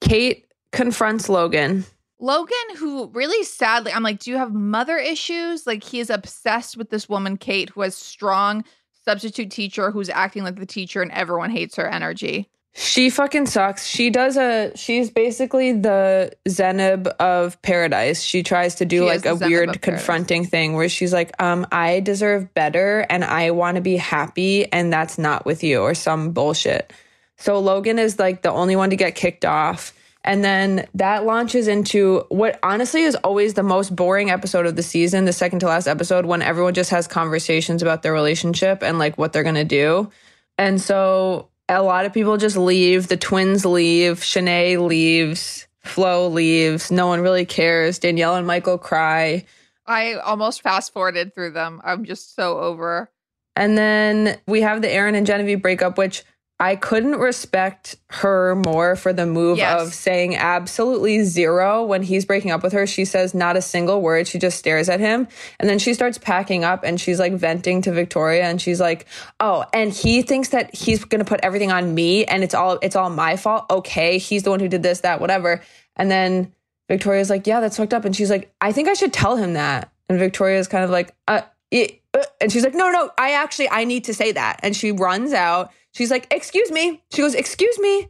Kate 0.00 0.47
confronts 0.72 1.28
Logan. 1.28 1.84
Logan, 2.20 2.56
who 2.76 3.08
really 3.10 3.44
sadly, 3.44 3.92
I'm 3.92 4.02
like, 4.02 4.18
do 4.18 4.30
you 4.30 4.38
have 4.38 4.52
mother 4.52 4.96
issues? 4.98 5.66
Like, 5.66 5.84
he 5.84 6.00
is 6.00 6.10
obsessed 6.10 6.76
with 6.76 6.90
this 6.90 7.08
woman, 7.08 7.36
Kate, 7.36 7.70
who 7.70 7.82
has 7.82 7.94
strong 7.96 8.64
substitute 9.04 9.50
teacher 9.50 9.90
who's 9.90 10.10
acting 10.10 10.44
like 10.44 10.56
the 10.56 10.66
teacher 10.66 11.00
and 11.00 11.10
everyone 11.12 11.50
hates 11.50 11.76
her 11.76 11.86
energy. 11.88 12.48
She 12.74 13.08
fucking 13.08 13.46
sucks. 13.46 13.86
She 13.86 14.10
does 14.10 14.36
a 14.36 14.70
she's 14.76 15.10
basically 15.10 15.72
the 15.72 16.32
Zenib 16.46 17.06
of 17.18 17.60
paradise. 17.62 18.22
She 18.22 18.42
tries 18.42 18.76
to 18.76 18.84
do 18.84 18.98
She 18.98 19.04
like 19.04 19.24
a 19.24 19.30
Zenib 19.30 19.48
weird 19.48 19.68
Paradise. 19.68 19.80
confronting 19.82 20.44
thing 20.44 20.74
where 20.74 20.88
she's 20.88 21.12
like, 21.12 21.32
um, 21.42 21.66
I 21.72 22.00
deserve 22.00 22.52
better 22.54 23.06
and 23.08 23.24
I 23.24 23.50
want 23.50 23.76
to 23.76 23.80
be 23.80 23.96
happy 23.96 24.70
and 24.72 24.92
that's 24.92 25.18
not 25.18 25.46
with 25.46 25.64
you 25.64 25.80
or 25.80 25.94
some 25.94 26.32
bullshit. 26.32 26.92
So 27.36 27.58
Logan 27.58 27.98
is 27.98 28.18
like 28.18 28.42
the 28.42 28.52
only 28.52 28.76
one 28.76 28.90
to 28.90 28.96
get 28.96 29.14
kicked 29.14 29.44
off. 29.44 29.92
And 30.28 30.44
then 30.44 30.86
that 30.92 31.24
launches 31.24 31.68
into 31.68 32.22
what 32.28 32.58
honestly 32.62 33.00
is 33.00 33.14
always 33.24 33.54
the 33.54 33.62
most 33.62 33.96
boring 33.96 34.28
episode 34.28 34.66
of 34.66 34.76
the 34.76 34.82
season, 34.82 35.24
the 35.24 35.32
second 35.32 35.60
to 35.60 35.66
last 35.66 35.86
episode, 35.86 36.26
when 36.26 36.42
everyone 36.42 36.74
just 36.74 36.90
has 36.90 37.08
conversations 37.08 37.80
about 37.80 38.02
their 38.02 38.12
relationship 38.12 38.82
and 38.82 38.98
like 38.98 39.16
what 39.16 39.32
they're 39.32 39.42
gonna 39.42 39.64
do. 39.64 40.10
And 40.58 40.82
so 40.82 41.48
a 41.66 41.82
lot 41.82 42.04
of 42.04 42.12
people 42.12 42.36
just 42.36 42.58
leave. 42.58 43.08
The 43.08 43.16
twins 43.16 43.64
leave. 43.64 44.20
Shanae 44.20 44.86
leaves. 44.86 45.66
Flo 45.80 46.28
leaves. 46.28 46.90
No 46.90 47.06
one 47.06 47.22
really 47.22 47.46
cares. 47.46 47.98
Danielle 47.98 48.36
and 48.36 48.46
Michael 48.46 48.76
cry. 48.76 49.46
I 49.86 50.16
almost 50.16 50.60
fast 50.60 50.92
forwarded 50.92 51.34
through 51.34 51.52
them. 51.52 51.80
I'm 51.82 52.04
just 52.04 52.36
so 52.36 52.58
over. 52.58 53.10
And 53.56 53.78
then 53.78 54.38
we 54.46 54.60
have 54.60 54.82
the 54.82 54.92
Aaron 54.92 55.14
and 55.14 55.26
Genevieve 55.26 55.62
breakup, 55.62 55.96
which 55.96 56.22
I 56.60 56.74
couldn't 56.74 57.16
respect 57.20 57.96
her 58.10 58.56
more 58.56 58.96
for 58.96 59.12
the 59.12 59.26
move 59.26 59.58
Yes. 59.58 59.80
of 59.80 59.94
saying 59.94 60.34
absolutely 60.36 61.22
zero 61.22 61.84
when 61.84 62.02
he's 62.02 62.24
breaking 62.24 62.50
up 62.50 62.64
with 62.64 62.72
her. 62.72 62.84
She 62.84 63.04
says 63.04 63.32
not 63.32 63.56
a 63.56 63.62
single 63.62 64.02
word. 64.02 64.26
She 64.26 64.40
just 64.40 64.58
stares 64.58 64.88
at 64.88 64.98
him. 64.98 65.28
And 65.60 65.70
then 65.70 65.78
she 65.78 65.94
starts 65.94 66.18
packing 66.18 66.64
up 66.64 66.82
and 66.82 67.00
she's 67.00 67.20
like 67.20 67.32
venting 67.34 67.80
to 67.82 67.92
Victoria 67.92 68.42
and 68.44 68.60
she's 68.60 68.80
like, 68.80 69.06
"Oh, 69.38 69.64
and 69.72 69.92
he 69.92 70.22
thinks 70.22 70.48
that 70.48 70.74
he's 70.74 71.04
going 71.04 71.20
to 71.20 71.24
put 71.24 71.38
everything 71.44 71.70
on 71.70 71.94
me 71.94 72.24
and 72.24 72.42
it's 72.42 72.54
all 72.54 72.78
it's 72.82 72.96
all 72.96 73.08
my 73.10 73.36
fault. 73.36 73.66
Okay, 73.70 74.18
he's 74.18 74.42
the 74.42 74.50
one 74.50 74.58
who 74.58 74.68
did 74.68 74.82
this, 74.82 75.00
that, 75.02 75.20
whatever." 75.20 75.62
And 75.94 76.10
then 76.10 76.52
Victoria's 76.88 77.30
like, 77.30 77.46
"Yeah, 77.46 77.60
that's 77.60 77.76
fucked 77.76 77.94
up." 77.94 78.04
And 78.04 78.16
she's 78.16 78.30
like, 78.30 78.52
"I 78.60 78.72
think 78.72 78.88
I 78.88 78.94
should 78.94 79.12
tell 79.12 79.36
him 79.36 79.52
that." 79.52 79.92
And 80.08 80.18
Victoria's 80.18 80.66
kind 80.66 80.82
of 80.82 80.90
like, 80.90 81.14
"Uh, 81.28 81.42
it, 81.70 82.00
uh," 82.14 82.24
and 82.40 82.50
she's 82.50 82.64
like, 82.64 82.74
"No, 82.74 82.90
no, 82.90 83.10
I 83.16 83.32
actually 83.34 83.68
I 83.68 83.84
need 83.84 84.04
to 84.04 84.14
say 84.14 84.32
that." 84.32 84.58
And 84.64 84.74
she 84.74 84.90
runs 84.90 85.32
out. 85.32 85.70
She's 85.98 86.12
like, 86.12 86.32
"Excuse 86.32 86.70
me." 86.70 87.02
She 87.12 87.22
goes, 87.22 87.34
"Excuse 87.34 87.76
me," 87.80 88.08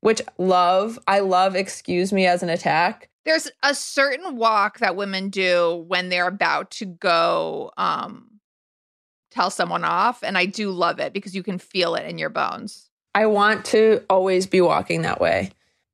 which 0.00 0.22
love. 0.38 0.98
I 1.06 1.20
love 1.20 1.54
"excuse 1.54 2.10
me" 2.10 2.26
as 2.26 2.42
an 2.42 2.48
attack. 2.48 3.10
There's 3.26 3.50
a 3.62 3.74
certain 3.74 4.36
walk 4.36 4.78
that 4.78 4.96
women 4.96 5.28
do 5.28 5.84
when 5.86 6.08
they're 6.08 6.26
about 6.26 6.70
to 6.70 6.86
go 6.86 7.70
um 7.76 8.40
tell 9.30 9.50
someone 9.50 9.84
off. 9.84 10.22
And 10.22 10.38
I 10.38 10.46
do 10.46 10.70
love 10.70 11.00
it 11.00 11.12
because 11.12 11.34
you 11.34 11.42
can 11.42 11.58
feel 11.58 11.96
it 11.96 12.08
in 12.08 12.16
your 12.16 12.30
bones. 12.30 12.88
I 13.14 13.26
want 13.26 13.66
to 13.66 14.02
always 14.08 14.46
be 14.46 14.62
walking 14.62 15.02
that 15.02 15.20
way. 15.20 15.50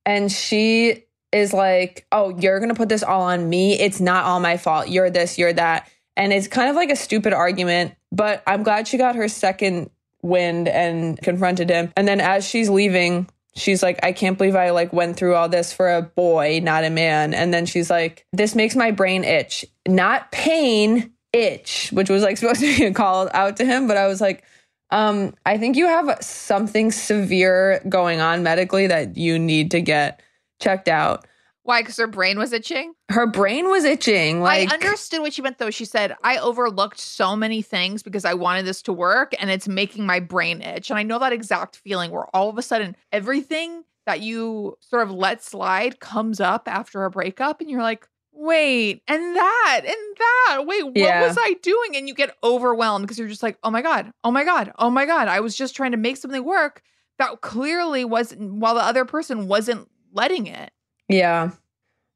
And 0.07 0.31
she 0.31 1.03
is 1.33 1.53
like, 1.53 2.07
Oh, 2.13 2.29
you're 2.39 2.61
going 2.61 2.69
to 2.69 2.77
put 2.77 2.89
this 2.89 3.03
all 3.03 3.23
on 3.23 3.49
me. 3.51 3.77
It's 3.81 4.01
not 4.01 4.25
all 4.25 4.39
my 4.39 4.57
fault. 4.57 4.89
You're 4.89 5.11
this, 5.11 5.37
you're 5.37 5.53
that. 5.53 5.91
And 6.17 6.33
it's 6.33 6.47
kind 6.47 6.71
of 6.71 6.77
like 6.77 6.91
a 6.91 6.97
stupid 6.97 7.33
argument, 7.33 7.97
but 8.13 8.45
I'm 8.47 8.63
glad 8.63 8.87
she 8.87 8.99
got 8.99 9.17
her 9.17 9.27
second 9.27 9.91
wind 10.25 10.69
and 10.69 11.21
confronted 11.21 11.71
him. 11.71 11.93
And 11.97 12.09
then 12.09 12.21
as 12.21 12.49
she's 12.49 12.71
leaving, 12.71 13.29
she's 13.55 13.83
like, 13.83 14.01
I 14.03 14.13
can't 14.13 14.37
believe 14.39 14.57
I 14.57 14.71
like 14.71 14.93
went 14.93 15.17
through 15.17 15.35
all 15.35 15.49
this 15.49 15.73
for 15.73 15.95
a 15.95 16.03
boy, 16.03 16.61
not 16.63 16.85
a 16.85 16.91
man. 16.91 17.35
And 17.35 17.53
then 17.53 17.67
she's 17.67 17.91
like, 17.91 18.27
this 18.33 18.55
makes 18.55 18.75
my 18.75 18.91
brain 18.91 19.23
itch, 19.23 19.65
not 19.87 20.33
pain, 20.33 21.13
itch, 21.33 21.91
which 21.93 22.09
was 22.09 22.23
like 22.23 22.37
supposed 22.39 22.61
to 22.61 22.77
be 22.77 22.85
a 22.85 22.93
call 22.93 23.29
out 23.35 23.59
to 23.59 23.65
him. 23.65 23.87
But 23.87 23.97
I 23.97 24.07
was 24.07 24.21
like, 24.21 24.45
um, 24.91 25.35
I 25.45 25.59
think 25.59 25.77
you 25.77 25.87
have 25.87 26.19
something 26.21 26.91
severe 26.91 27.83
going 27.89 28.21
on 28.21 28.43
medically 28.43 28.87
that 28.87 29.17
you 29.17 29.39
need 29.39 29.71
to 29.73 29.81
get 29.81 30.23
checked 30.61 30.89
out. 30.89 31.27
Why? 31.65 31.81
Because 31.83 31.97
her 31.97 32.07
brain 32.07 32.39
was 32.39 32.53
itching? 32.53 32.95
Her 33.11 33.27
brain 33.27 33.69
was 33.69 33.85
itching. 33.85 34.43
Like 34.43 34.71
I 34.71 34.75
understood 34.75 35.21
what 35.23 35.33
she 35.33 35.43
meant 35.43 35.59
though. 35.59 35.71
She 35.71 35.87
said, 35.87 36.15
I 36.23 36.37
overlooked 36.37 37.01
so 37.01 37.35
many 37.35 37.63
things 37.63 38.03
because 38.03 38.25
I 38.27 38.35
wanted 38.35 38.67
this 38.67 38.83
to 38.83 38.93
work 38.93 39.35
and 39.39 39.51
it's 39.51 39.67
making 39.67 40.05
my 40.07 40.21
brain 40.21 40.61
itch. 40.61 40.91
And 40.91 40.99
I 40.99 41.03
know 41.03 41.19
that 41.19 41.33
exact 41.33 41.77
feeling 41.77 42.11
where 42.11 42.27
all 42.37 42.51
of 42.51 42.59
a 42.59 42.63
sudden 42.63 42.97
everything 43.13 43.85
that 44.07 44.21
you 44.21 44.77
sort 44.81 45.03
of 45.03 45.11
let 45.11 45.43
slide 45.43 46.01
comes 46.01 46.39
up 46.39 46.69
after 46.69 47.05
a 47.05 47.11
breakup 47.11 47.63
and 47.63 47.71
you're 47.71 47.83
like, 47.83 48.07
wait, 48.37 49.01
and 49.09 49.35
that, 49.37 49.81
and 49.87 50.17
that. 50.19 50.67
Wait, 50.67 50.85
what 50.85 50.95
Yeah. 50.97 51.27
was 51.27 51.37
I 51.41 51.55
doing? 51.63 51.97
And 51.97 52.07
you 52.09 52.15
get 52.15 52.37
overwhelmed 52.45 53.05
because 53.05 53.19
you're 53.19 53.29
just 53.29 53.43
like, 53.43 53.57
oh 53.63 53.71
my 53.71 53.81
God, 53.81 54.13
oh 54.23 54.31
my 54.31 54.45
God, 54.45 54.71
oh 54.79 54.91
my 54.91 55.07
God. 55.07 55.29
I 55.29 55.41
was 55.41 55.57
just 55.57 55.75
trying 55.75 55.93
to 55.93 55.97
make 55.97 56.19
something 56.19 56.45
work 56.45 56.83
that 57.19 57.41
clearly 57.41 58.05
wasn't, 58.05 58.55
while 58.55 58.75
the 58.75 58.83
other 58.83 59.07
person 59.07 59.49
wasn't 59.49 59.89
letting 60.13 60.47
it. 60.47 60.74
Yeah, 61.09 61.51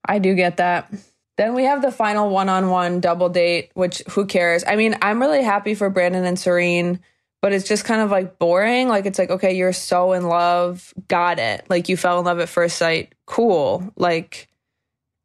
I 0.04 0.18
do 0.18 0.34
get 0.34 0.58
that. 0.58 0.92
Then 1.36 1.54
we 1.54 1.64
have 1.64 1.82
the 1.82 1.92
final 1.92 2.30
one 2.30 2.48
on 2.48 2.68
one 2.68 3.00
double 3.00 3.28
date, 3.28 3.70
which 3.74 4.02
who 4.10 4.26
cares? 4.26 4.64
I 4.66 4.76
mean, 4.76 4.96
I'm 5.02 5.20
really 5.20 5.42
happy 5.42 5.74
for 5.74 5.88
Brandon 5.88 6.24
and 6.24 6.38
Serene, 6.38 7.00
but 7.40 7.52
it's 7.52 7.68
just 7.68 7.84
kind 7.84 8.00
of 8.00 8.10
like 8.10 8.38
boring. 8.38 8.88
Like, 8.88 9.06
it's 9.06 9.18
like, 9.18 9.30
okay, 9.30 9.54
you're 9.54 9.72
so 9.72 10.12
in 10.12 10.24
love. 10.28 10.92
Got 11.06 11.38
it. 11.38 11.64
Like, 11.70 11.88
you 11.88 11.96
fell 11.96 12.18
in 12.18 12.24
love 12.24 12.40
at 12.40 12.48
first 12.48 12.76
sight. 12.76 13.14
Cool. 13.26 13.92
Like, 13.96 14.48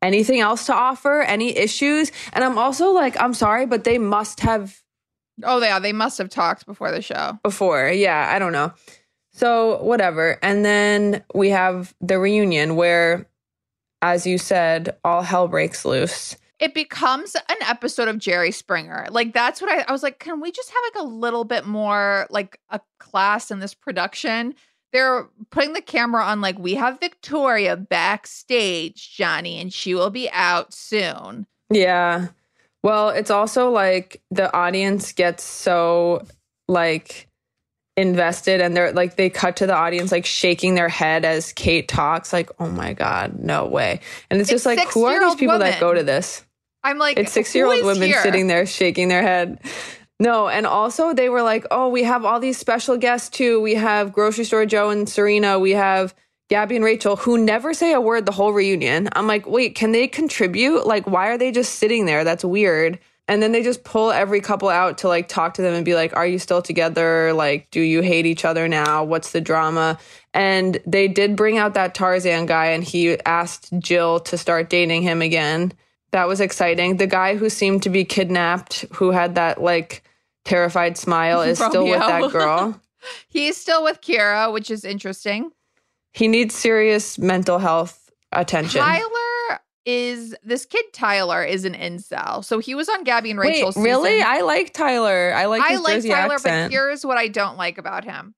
anything 0.04 0.39
else 0.39 0.67
to 0.67 0.73
offer? 0.73 1.21
Any 1.21 1.58
issues? 1.58 2.12
And 2.34 2.43
I'm 2.43 2.60
also 2.60 2.91
like, 2.91 3.19
I'm 3.19 3.34
sorry, 3.34 3.65
but 3.65 3.84
they 3.84 3.97
must 3.97 4.41
have 4.41 4.84
Oh, 5.41 5.60
yeah, 5.60 5.80
they 5.80 5.93
must 5.93 6.19
have 6.19 6.30
talked 6.30 6.65
before 6.65 6.91
the 6.91 7.02
show. 7.02 7.39
before. 7.41 7.88
Yeah, 7.89 8.30
I 8.32 8.38
don't 8.38 8.52
know. 8.52 8.71
So, 9.32 9.82
whatever. 9.82 10.38
And 10.43 10.63
then 10.63 11.23
we 11.34 11.49
have 11.49 11.95
the 12.02 12.19
reunion 12.19 12.76
where, 12.76 13.26
as 14.04 14.28
you 14.28 14.38
said, 14.38 14.96
all 15.06 15.22
hell 15.24 15.48
breaks 15.48 15.86
loose. 15.86 16.36
it 16.60 16.74
becomes 16.74 17.36
an 17.36 17.58
episode 17.68 18.08
of 18.08 18.20
Jerry 18.20 18.52
Springer. 18.52 19.08
Like 19.10 19.34
that's 19.34 19.62
what 19.62 19.72
I, 19.72 19.86
I 19.88 19.92
was 19.92 20.04
like, 20.04 20.20
can 20.20 20.39
we 20.42 20.52
just 20.52 20.70
have 20.70 20.84
like 20.94 21.04
a 21.04 21.08
little 21.08 21.46
bit 21.46 21.66
more 21.66 22.28
like 22.30 22.60
a 22.70 22.80
class 23.00 23.50
in 23.50 23.60
this 23.60 23.74
production? 23.74 24.54
They're 24.92 25.28
putting 25.50 25.74
the 25.74 25.82
camera 25.82 26.24
on 26.24 26.42
like 26.42 26.60
we 26.60 26.76
have 26.76 27.00
Victoria 27.00 27.76
backstage, 27.76 29.16
Johnny, 29.16 29.60
and 29.60 29.74
she 29.74 29.96
will 29.96 30.12
be 30.12 30.30
out 30.32 30.74
soon. 30.74 31.48
Yeah. 31.70 32.28
Well, 32.84 33.10
it's 33.10 33.32
also 33.32 33.70
like 33.70 34.22
the 34.30 34.54
audience 34.54 35.13
gets 35.13 35.44
so 35.44 36.26
like 36.68 37.28
invested 37.96 38.60
and 38.60 38.76
they're 38.76 38.92
like 38.92 39.16
they 39.16 39.30
cut 39.30 39.58
to 39.58 39.68
the 39.68 39.76
audience 39.76 40.12
like 40.12 40.26
shaking 40.26 40.76
their 40.76 40.90
head 40.90 41.26
as 41.26 41.54
Kate 41.54 41.88
talks 41.88 42.34
like, 42.34 42.50
"Oh 42.60 42.70
my 42.70 42.94
god, 42.94 43.40
no 43.40 43.66
way." 43.68 44.00
And 44.30 44.42
it's, 44.42 44.50
It's 44.50 44.64
just 44.64 44.66
like 44.66 44.80
who 44.92 45.06
are 45.06 45.20
these 45.20 45.36
people 45.36 45.60
that 45.60 45.80
go 45.80 45.94
to 45.94 46.04
this? 46.04 46.44
I'm 46.84 46.98
like, 46.98 47.18
It's 47.18 47.36
6-year-old 47.36 47.86
women 47.86 48.10
here? 48.10 48.22
sitting 48.22 48.48
there 48.48 48.66
shaking 48.66 49.08
their 49.08 49.22
head. 49.22 49.60
No, 50.20 50.48
and 50.48 50.66
also 50.66 51.14
they 51.14 51.30
were 51.30 51.42
like, 51.42 51.66
"Oh, 51.72 51.90
we 51.90 52.04
have 52.04 52.26
all 52.26 52.40
these 52.40 52.58
special 52.58 52.98
guests 52.98 53.30
too. 53.30 53.62
We 53.62 53.76
have 53.76 54.14
grocery 54.14 54.46
store 54.46 54.66
Joe 54.66 54.90
and 54.90 55.08
Serena. 55.08 55.60
We 55.60 55.72
have 55.72 56.14
Gabby 56.50 56.76
and 56.76 56.86
Rachel 56.86 57.16
who 57.16 57.38
never 57.38 57.74
say 57.74 57.94
a 57.94 58.02
word 58.02 58.26
the 58.26 58.32
whole 58.32 58.54
reunion." 58.54 59.10
I'm 59.14 59.28
like, 59.28 59.46
"Wait, 59.48 59.76
can 59.76 59.92
they 59.92 60.08
contribute? 60.08 60.86
Like 60.88 61.06
why 61.08 61.28
are 61.28 61.38
they 61.38 61.52
just 61.52 61.76
sitting 61.76 62.06
there? 62.06 62.24
That's 62.24 62.44
weird." 62.46 63.00
And 63.28 63.42
then 63.42 63.54
they 63.54 63.64
just 63.64 63.84
pull 63.84 64.12
every 64.12 64.42
couple 64.42 64.68
out 64.68 64.98
to 65.00 65.08
like 65.08 65.30
talk 65.30 65.54
to 65.54 65.62
them 65.62 65.74
and 65.74 65.86
be 65.86 65.96
like, 65.96 66.16
"Are 66.16 66.28
you 66.28 66.40
still 66.40 66.62
together? 66.62 67.32
Like 67.34 67.70
do 67.72 67.80
you 67.80 68.02
hate 68.02 68.26
each 68.26 68.44
other 68.44 68.68
now? 68.68 69.04
What's 69.04 69.32
the 69.32 69.42
drama?" 69.42 69.98
And 70.34 70.80
they 70.86 71.08
did 71.08 71.36
bring 71.36 71.58
out 71.58 71.74
that 71.76 71.96
Tarzan 71.96 72.46
guy 72.46 72.68
and 72.68 72.84
he 72.84 73.20
asked 73.22 73.72
Jill 73.80 74.20
to 74.22 74.38
start 74.38 74.70
dating 74.70 75.04
him 75.04 75.22
again. 75.22 75.74
That 76.12 76.28
was 76.28 76.42
exciting. 76.42 76.98
The 76.98 77.08
guy 77.08 77.36
who 77.36 77.50
seemed 77.50 77.84
to 77.84 77.90
be 77.90 78.04
kidnapped, 78.04 78.86
who 78.94 79.12
had 79.12 79.36
that 79.36 79.62
like 79.62 80.04
terrified 80.44 80.98
smile, 80.98 81.42
is 81.42 81.60
still 81.64 81.86
with 81.86 82.00
that 82.00 82.32
girl. 82.32 82.80
He's 83.30 83.58
still 83.58 83.84
with 83.84 84.02
Kira, 84.02 84.52
which 84.52 84.70
is 84.70 84.86
interesting. 84.86 85.52
He 86.14 86.28
needs 86.28 86.56
serious 86.56 87.18
mental 87.18 87.60
health 87.60 88.12
attention. 88.32 88.82
Tyler 88.82 89.23
is 89.86 90.36
this 90.43 90.65
kid. 90.65 90.86
Tyler 90.93 91.43
is 91.43 91.65
an 91.65 91.74
incel, 91.74 92.43
so 92.43 92.60
he 92.60 92.76
was 92.76 92.88
on 92.89 93.04
Gabby 93.04 93.32
and 93.32 93.39
Wait, 93.39 93.56
Rachel's. 93.56 93.78
really? 93.78 94.22
I 94.22 94.41
like 94.41 94.74
Tyler. 94.74 95.34
I 95.36 95.46
like 95.46 95.62
I 95.62 95.78
like 95.78 95.96
Jersey 95.96 96.10
Tyler, 96.10 96.36
accent. 96.36 96.72
but 96.72 96.72
here's 96.72 97.06
what 97.06 97.17
I 97.17 97.28
don't 97.28 97.58
like 97.58 97.78
about 97.78 98.06
him. 98.06 98.36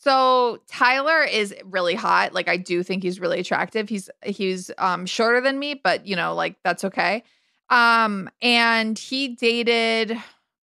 So 0.00 0.60
Tyler 0.68 1.22
is 1.22 1.54
really 1.64 1.94
hot. 1.94 2.34
Like 2.34 2.48
I 2.48 2.58
do 2.58 2.82
think 2.82 3.02
he's 3.02 3.20
really 3.20 3.40
attractive. 3.40 3.88
He's 3.88 4.10
he's 4.22 4.70
um 4.76 5.06
shorter 5.06 5.40
than 5.40 5.58
me, 5.58 5.74
but 5.82 6.06
you 6.06 6.14
know, 6.14 6.34
like 6.34 6.56
that's 6.62 6.84
okay. 6.84 7.22
Um 7.70 8.28
and 8.42 8.98
he 8.98 9.28
dated 9.28 10.18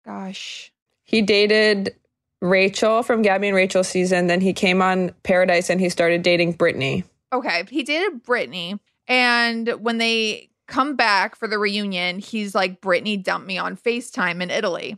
gosh. 0.04 0.70
he 1.04 1.22
dated 1.22 1.94
Rachel 2.42 3.02
from 3.02 3.22
Gabby 3.22 3.48
and 3.48 3.56
Rachel 3.56 3.82
season. 3.82 4.26
Then 4.26 4.42
he 4.42 4.52
came 4.52 4.82
on 4.82 5.12
Paradise 5.22 5.70
and 5.70 5.80
he 5.80 5.88
started 5.88 6.22
dating 6.22 6.52
Brittany. 6.52 7.04
Okay, 7.32 7.64
he 7.70 7.82
dated 7.82 8.22
Brittany, 8.22 8.78
and 9.10 9.68
when 9.80 9.98
they 9.98 10.48
come 10.68 10.94
back 10.94 11.34
for 11.34 11.48
the 11.48 11.58
reunion, 11.58 12.20
he's 12.20 12.54
like, 12.54 12.80
Brittany 12.80 13.16
dumped 13.16 13.48
me 13.48 13.58
on 13.58 13.76
FaceTime 13.76 14.40
in 14.40 14.50
Italy. 14.50 14.96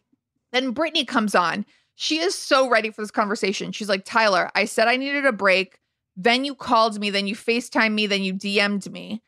Then 0.52 0.72
Brittany 0.72 1.06
comes 1.06 1.34
on. 1.34 1.64
She 1.94 2.18
is 2.18 2.34
so 2.34 2.68
ready 2.68 2.90
for 2.90 3.00
this 3.00 3.10
conversation. 3.10 3.72
She's 3.72 3.88
like, 3.88 4.04
Tyler, 4.04 4.50
I 4.54 4.66
said 4.66 4.86
I 4.86 4.98
needed 4.98 5.24
a 5.24 5.32
break. 5.32 5.78
Then 6.14 6.44
you 6.44 6.54
called 6.54 7.00
me, 7.00 7.08
then 7.08 7.26
you 7.26 7.34
FaceTime 7.34 7.92
me, 7.94 8.06
then 8.06 8.22
you 8.22 8.34
DM'd 8.34 8.92
me. 8.92 9.22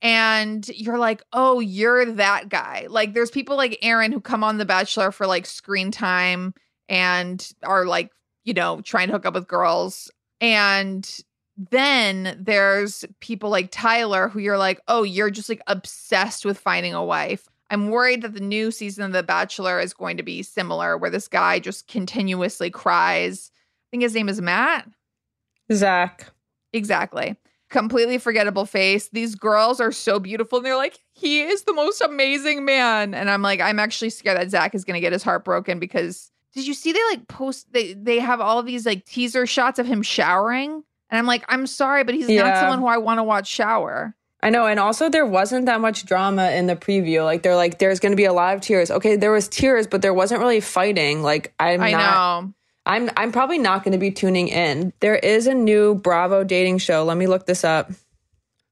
And 0.00 0.66
you're 0.70 0.98
like, 0.98 1.22
oh, 1.34 1.60
you're 1.60 2.06
that 2.06 2.48
guy. 2.48 2.86
Like, 2.88 3.12
there's 3.12 3.30
people 3.30 3.58
like 3.58 3.78
Aaron 3.82 4.10
who 4.10 4.22
come 4.22 4.42
on 4.42 4.56
The 4.56 4.64
Bachelor 4.64 5.12
for 5.12 5.26
like 5.26 5.44
screen 5.44 5.90
time 5.90 6.54
and 6.88 7.46
are 7.62 7.84
like, 7.84 8.10
you 8.44 8.54
know, 8.54 8.80
trying 8.80 9.08
to 9.08 9.12
hook 9.12 9.26
up 9.26 9.34
with 9.34 9.46
girls. 9.46 10.10
And 10.40 11.06
then 11.68 12.38
there's 12.40 13.04
people 13.20 13.50
like 13.50 13.68
Tyler 13.70 14.28
who 14.28 14.38
you're 14.38 14.56
like, 14.56 14.80
oh, 14.88 15.02
you're 15.02 15.30
just 15.30 15.50
like 15.50 15.60
obsessed 15.66 16.46
with 16.46 16.58
finding 16.58 16.94
a 16.94 17.04
wife. 17.04 17.48
I'm 17.68 17.90
worried 17.90 18.22
that 18.22 18.32
the 18.32 18.40
new 18.40 18.70
season 18.70 19.04
of 19.04 19.12
The 19.12 19.22
Bachelor 19.22 19.78
is 19.78 19.92
going 19.92 20.16
to 20.16 20.22
be 20.22 20.42
similar, 20.42 20.96
where 20.96 21.10
this 21.10 21.28
guy 21.28 21.58
just 21.58 21.86
continuously 21.86 22.70
cries. 22.70 23.50
I 23.54 23.86
think 23.90 24.02
his 24.02 24.14
name 24.14 24.28
is 24.28 24.40
Matt. 24.40 24.88
Zach. 25.70 26.32
Exactly. 26.72 27.36
Completely 27.68 28.16
forgettable 28.16 28.64
face. 28.64 29.10
These 29.12 29.34
girls 29.34 29.80
are 29.80 29.92
so 29.92 30.18
beautiful. 30.18 30.58
And 30.58 30.66
they're 30.66 30.76
like, 30.76 30.98
he 31.12 31.42
is 31.42 31.62
the 31.62 31.74
most 31.74 32.00
amazing 32.00 32.64
man. 32.64 33.12
And 33.12 33.30
I'm 33.30 33.42
like, 33.42 33.60
I'm 33.60 33.78
actually 33.78 34.10
scared 34.10 34.38
that 34.38 34.50
Zach 34.50 34.74
is 34.74 34.84
going 34.84 34.94
to 34.94 35.00
get 35.00 35.12
his 35.12 35.22
heart 35.22 35.44
broken 35.44 35.78
because 35.78 36.32
did 36.54 36.66
you 36.66 36.74
see 36.74 36.92
they 36.92 37.04
like 37.10 37.28
post, 37.28 37.72
they, 37.72 37.92
they 37.92 38.18
have 38.18 38.40
all 38.40 38.62
these 38.62 38.86
like 38.86 39.04
teaser 39.04 39.46
shots 39.46 39.78
of 39.78 39.86
him 39.86 40.02
showering? 40.02 40.82
And 41.10 41.18
I'm 41.18 41.26
like, 41.26 41.44
I'm 41.48 41.66
sorry, 41.66 42.04
but 42.04 42.14
he's 42.14 42.28
not 42.28 42.56
someone 42.58 42.78
who 42.78 42.86
I 42.86 42.98
want 42.98 43.18
to 43.18 43.24
watch 43.24 43.48
shower. 43.48 44.14
I 44.42 44.50
know, 44.50 44.66
and 44.66 44.80
also 44.80 45.10
there 45.10 45.26
wasn't 45.26 45.66
that 45.66 45.80
much 45.80 46.06
drama 46.06 46.50
in 46.52 46.66
the 46.66 46.76
preview. 46.76 47.24
Like 47.24 47.42
they're 47.42 47.56
like, 47.56 47.78
there's 47.78 48.00
going 48.00 48.12
to 48.12 48.16
be 48.16 48.24
a 48.24 48.32
lot 48.32 48.54
of 48.54 48.62
tears. 48.62 48.90
Okay, 48.90 49.16
there 49.16 49.32
was 49.32 49.48
tears, 49.48 49.86
but 49.86 50.00
there 50.00 50.14
wasn't 50.14 50.40
really 50.40 50.60
fighting. 50.60 51.22
Like 51.22 51.52
I'm 51.58 51.82
I 51.82 51.90
not. 51.90 52.44
know. 52.44 52.54
I'm 52.86 53.10
I'm 53.16 53.32
probably 53.32 53.58
not 53.58 53.84
going 53.84 53.92
to 53.92 53.98
be 53.98 54.10
tuning 54.10 54.48
in. 54.48 54.92
There 55.00 55.16
is 55.16 55.46
a 55.46 55.52
new 55.52 55.94
Bravo 55.94 56.44
dating 56.44 56.78
show. 56.78 57.04
Let 57.04 57.18
me 57.18 57.26
look 57.26 57.44
this 57.44 57.64
up. 57.64 57.92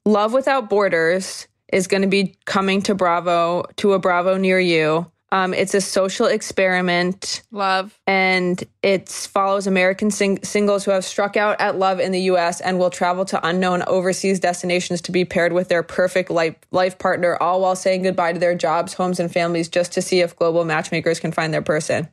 Love 0.06 0.32
Without 0.32 0.70
Borders 0.70 1.46
is 1.70 1.86
going 1.86 2.02
to 2.02 2.08
be 2.08 2.34
coming 2.46 2.80
to 2.82 2.94
Bravo 2.94 3.64
to 3.76 3.92
a 3.92 3.98
Bravo 3.98 4.38
near 4.38 4.58
you. 4.58 5.10
Um, 5.30 5.52
it's 5.52 5.74
a 5.74 5.80
social 5.80 6.26
experiment 6.26 7.42
Love. 7.50 7.98
and 8.06 8.62
it 8.82 9.08
follows 9.10 9.66
American 9.66 10.10
sing- 10.10 10.42
singles 10.42 10.84
who 10.84 10.90
have 10.90 11.04
struck 11.04 11.36
out 11.36 11.60
at 11.60 11.78
love 11.78 12.00
in 12.00 12.12
the 12.12 12.20
US 12.32 12.60
and 12.62 12.78
will 12.78 12.88
travel 12.90 13.24
to 13.26 13.46
unknown 13.46 13.82
overseas 13.86 14.40
destinations 14.40 15.02
to 15.02 15.12
be 15.12 15.24
paired 15.26 15.52
with 15.52 15.68
their 15.68 15.82
perfect 15.82 16.30
life, 16.30 16.54
life 16.70 16.98
partner, 16.98 17.36
all 17.42 17.60
while 17.60 17.76
saying 17.76 18.02
goodbye 18.04 18.32
to 18.32 18.38
their 18.38 18.54
jobs, 18.54 18.94
homes, 18.94 19.20
and 19.20 19.30
families 19.30 19.68
just 19.68 19.92
to 19.92 20.02
see 20.02 20.20
if 20.20 20.34
global 20.36 20.64
matchmakers 20.64 21.20
can 21.20 21.30
find 21.32 21.52
their 21.52 21.62
person. 21.62 22.08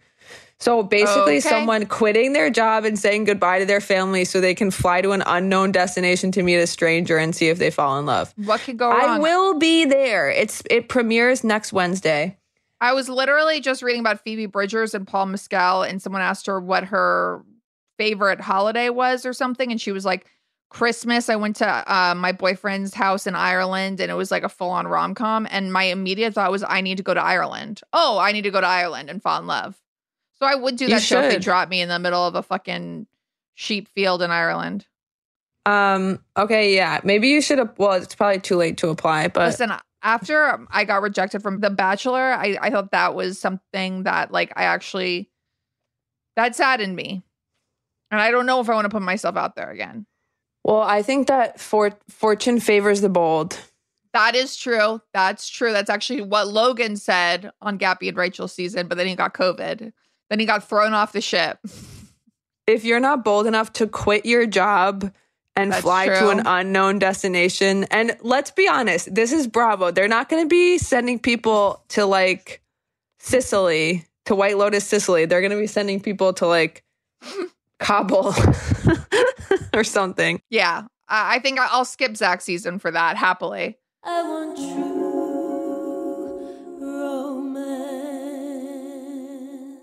So 0.57 0.83
basically, 0.83 1.37
Okay. 1.37 1.49
someone 1.49 1.85
quitting 1.85 2.31
their 2.33 2.49
job 2.49 2.85
and 2.85 2.97
saying 2.97 3.25
goodbye 3.25 3.59
to 3.59 3.65
their 3.65 3.81
family 3.81 4.23
so 4.23 4.39
they 4.39 4.55
can 4.55 4.71
fly 4.71 5.01
to 5.01 5.11
an 5.11 5.21
unknown 5.25 5.71
destination 5.73 6.31
to 6.31 6.43
meet 6.43 6.55
a 6.55 6.67
stranger 6.67 7.17
and 7.17 7.35
see 7.35 7.49
if 7.49 7.57
they 7.59 7.69
fall 7.69 7.99
in 7.99 8.05
love. 8.05 8.33
What 8.37 8.61
could 8.61 8.77
go 8.77 8.89
wrong? 8.89 8.99
I 9.01 9.19
will 9.19 9.57
be 9.59 9.83
there. 9.85 10.29
It's 10.29 10.63
it 10.69 10.87
premieres 10.89 11.43
next 11.43 11.73
Wednesday. 11.73 12.37
I 12.85 12.93
was 12.93 13.09
literally 13.09 13.59
just 13.61 13.81
reading 13.81 14.01
about 14.01 14.23
Phoebe 14.23 14.45
Bridgers 14.45 14.93
and 14.93 15.07
Paul 15.07 15.25
Mescal, 15.25 15.81
and 15.81 15.99
someone 15.99 16.21
asked 16.21 16.45
her 16.45 16.59
what 16.59 16.83
her 16.85 17.43
favorite 17.97 18.39
holiday 18.39 18.89
was 18.89 19.25
or 19.25 19.33
something, 19.33 19.71
and 19.71 19.81
she 19.81 19.91
was 19.91 20.05
like, 20.05 20.27
Christmas. 20.69 21.29
I 21.29 21.35
went 21.35 21.55
to 21.57 21.67
uh, 21.67 22.13
my 22.15 22.31
boyfriend's 22.31 22.93
house 22.93 23.25
in 23.25 23.33
Ireland, 23.33 23.99
and 23.99 24.11
it 24.11 24.15
was 24.15 24.29
like 24.29 24.43
a 24.43 24.49
full 24.49 24.69
on 24.69 24.87
rom 24.87 25.15
com. 25.15 25.47
And 25.49 25.73
my 25.73 25.83
immediate 25.83 26.35
thought 26.35 26.51
was, 26.51 26.63
I 26.67 26.81
need 26.81 26.97
to 26.97 27.03
go 27.03 27.13
to 27.13 27.21
Ireland. 27.21 27.81
Oh, 27.91 28.19
I 28.19 28.31
need 28.33 28.43
to 28.43 28.51
go 28.51 28.61
to 28.61 28.67
Ireland 28.67 29.09
and 29.09 29.21
fall 29.21 29.39
in 29.39 29.47
love. 29.47 29.75
So 30.37 30.45
I 30.45 30.53
would 30.53 30.75
do 30.75 30.87
that 30.87 31.01
show 31.01 31.21
if 31.21 31.31
they 31.31 31.39
dropped 31.39 31.71
me 31.71 31.81
in 31.81 31.89
the 31.89 31.97
middle 31.97 32.27
of 32.27 32.35
a 32.35 32.43
fucking 32.43 33.07
sheep 33.55 33.87
field 33.95 34.21
in 34.21 34.29
Ireland. 34.29 34.85
Um. 35.65 36.19
Okay. 36.37 36.75
Yeah. 36.75 36.99
Maybe 37.03 37.29
you 37.29 37.41
should. 37.41 37.67
Well, 37.77 37.93
it's 37.93 38.13
probably 38.13 38.41
too 38.41 38.57
late 38.57 38.77
to 38.77 38.89
apply. 38.89 39.29
But 39.29 39.47
Listen, 39.47 39.71
after 40.05 40.65
I 40.69 40.85
got 40.85 41.01
rejected 41.01 41.41
from 41.41 41.59
The 41.59 41.71
Bachelor, 41.71 42.31
I, 42.31 42.57
I 42.61 42.69
thought 42.69 42.91
that 42.91 43.15
was 43.15 43.39
something 43.39 44.03
that 44.03 44.31
like 44.31 44.53
I 44.55 44.65
actually 44.65 45.31
that 46.35 46.55
saddened 46.55 46.95
me. 46.95 47.23
And 48.11 48.21
I 48.21 48.29
don't 48.31 48.45
know 48.45 48.61
if 48.61 48.69
I 48.69 48.75
want 48.75 48.85
to 48.85 48.89
put 48.89 49.01
myself 49.01 49.35
out 49.35 49.55
there 49.55 49.71
again. 49.71 50.05
well, 50.63 50.81
I 50.81 51.01
think 51.01 51.27
that 51.27 51.59
for 51.59 51.97
fortune 52.07 52.59
favors 52.59 53.01
the 53.01 53.09
bold. 53.09 53.59
That 54.13 54.35
is 54.35 54.55
true. 54.55 55.01
That's 55.13 55.49
true. 55.49 55.73
That's 55.73 55.89
actually 55.89 56.21
what 56.21 56.47
Logan 56.47 56.95
said 56.95 57.51
on 57.61 57.77
Gabby 57.77 58.07
and 58.07 58.17
Rachel's 58.17 58.53
season, 58.53 58.87
but 58.87 58.97
then 58.97 59.07
he 59.07 59.15
got 59.15 59.33
COVID. 59.33 59.91
Then 60.29 60.39
he 60.39 60.45
got 60.45 60.69
thrown 60.69 60.93
off 60.93 61.11
the 61.11 61.21
ship. 61.21 61.59
If 62.67 62.83
you're 62.83 62.99
not 62.99 63.23
bold 63.23 63.45
enough 63.45 63.73
to 63.73 63.85
quit 63.85 64.25
your 64.25 64.47
job 64.47 65.13
and 65.55 65.71
That's 65.71 65.81
fly 65.81 66.07
to 66.07 66.29
an 66.29 66.41
unknown 66.45 66.99
destination, 66.99 67.85
and 67.85 68.15
let's 68.21 68.51
be 68.51 68.67
honest, 68.67 69.13
this 69.13 69.31
is 69.31 69.47
Bravo. 69.47 69.91
They're 69.91 70.07
not 70.07 70.27
going 70.29 70.43
to 70.43 70.49
be 70.49 70.77
sending 70.77 71.17
people 71.19 71.81
to 71.89 72.05
like 72.05 72.61
Sicily, 73.19 74.05
to 74.25 74.35
White 74.35 74.57
Lotus, 74.57 74.85
Sicily. 74.85 75.25
They're 75.25 75.41
going 75.41 75.51
to 75.51 75.57
be 75.57 75.67
sending 75.67 75.99
people 76.01 76.33
to 76.33 76.45
like 76.47 76.83
Kabul 77.79 78.33
or 79.73 79.83
something. 79.83 80.41
Yeah. 80.49 80.83
I 81.07 81.35
I 81.35 81.39
think 81.39 81.59
I- 81.59 81.67
I'll 81.71 81.85
skip 81.85 82.17
Zach 82.17 82.41
season 82.41 82.79
for 82.79 82.91
that 82.91 83.15
happily. 83.17 83.77
I 84.03 84.21
want 84.23 84.57
true 84.57 85.05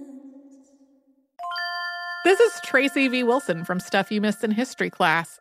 romance. 0.02 0.66
This 2.24 2.38
is 2.40 2.52
Tracy 2.64 3.08
V. 3.08 3.22
Wilson 3.24 3.64
from 3.64 3.80
Stuff 3.80 4.12
You 4.12 4.20
Missed 4.20 4.44
in 4.44 4.52
History 4.52 4.90
class. 4.90 5.40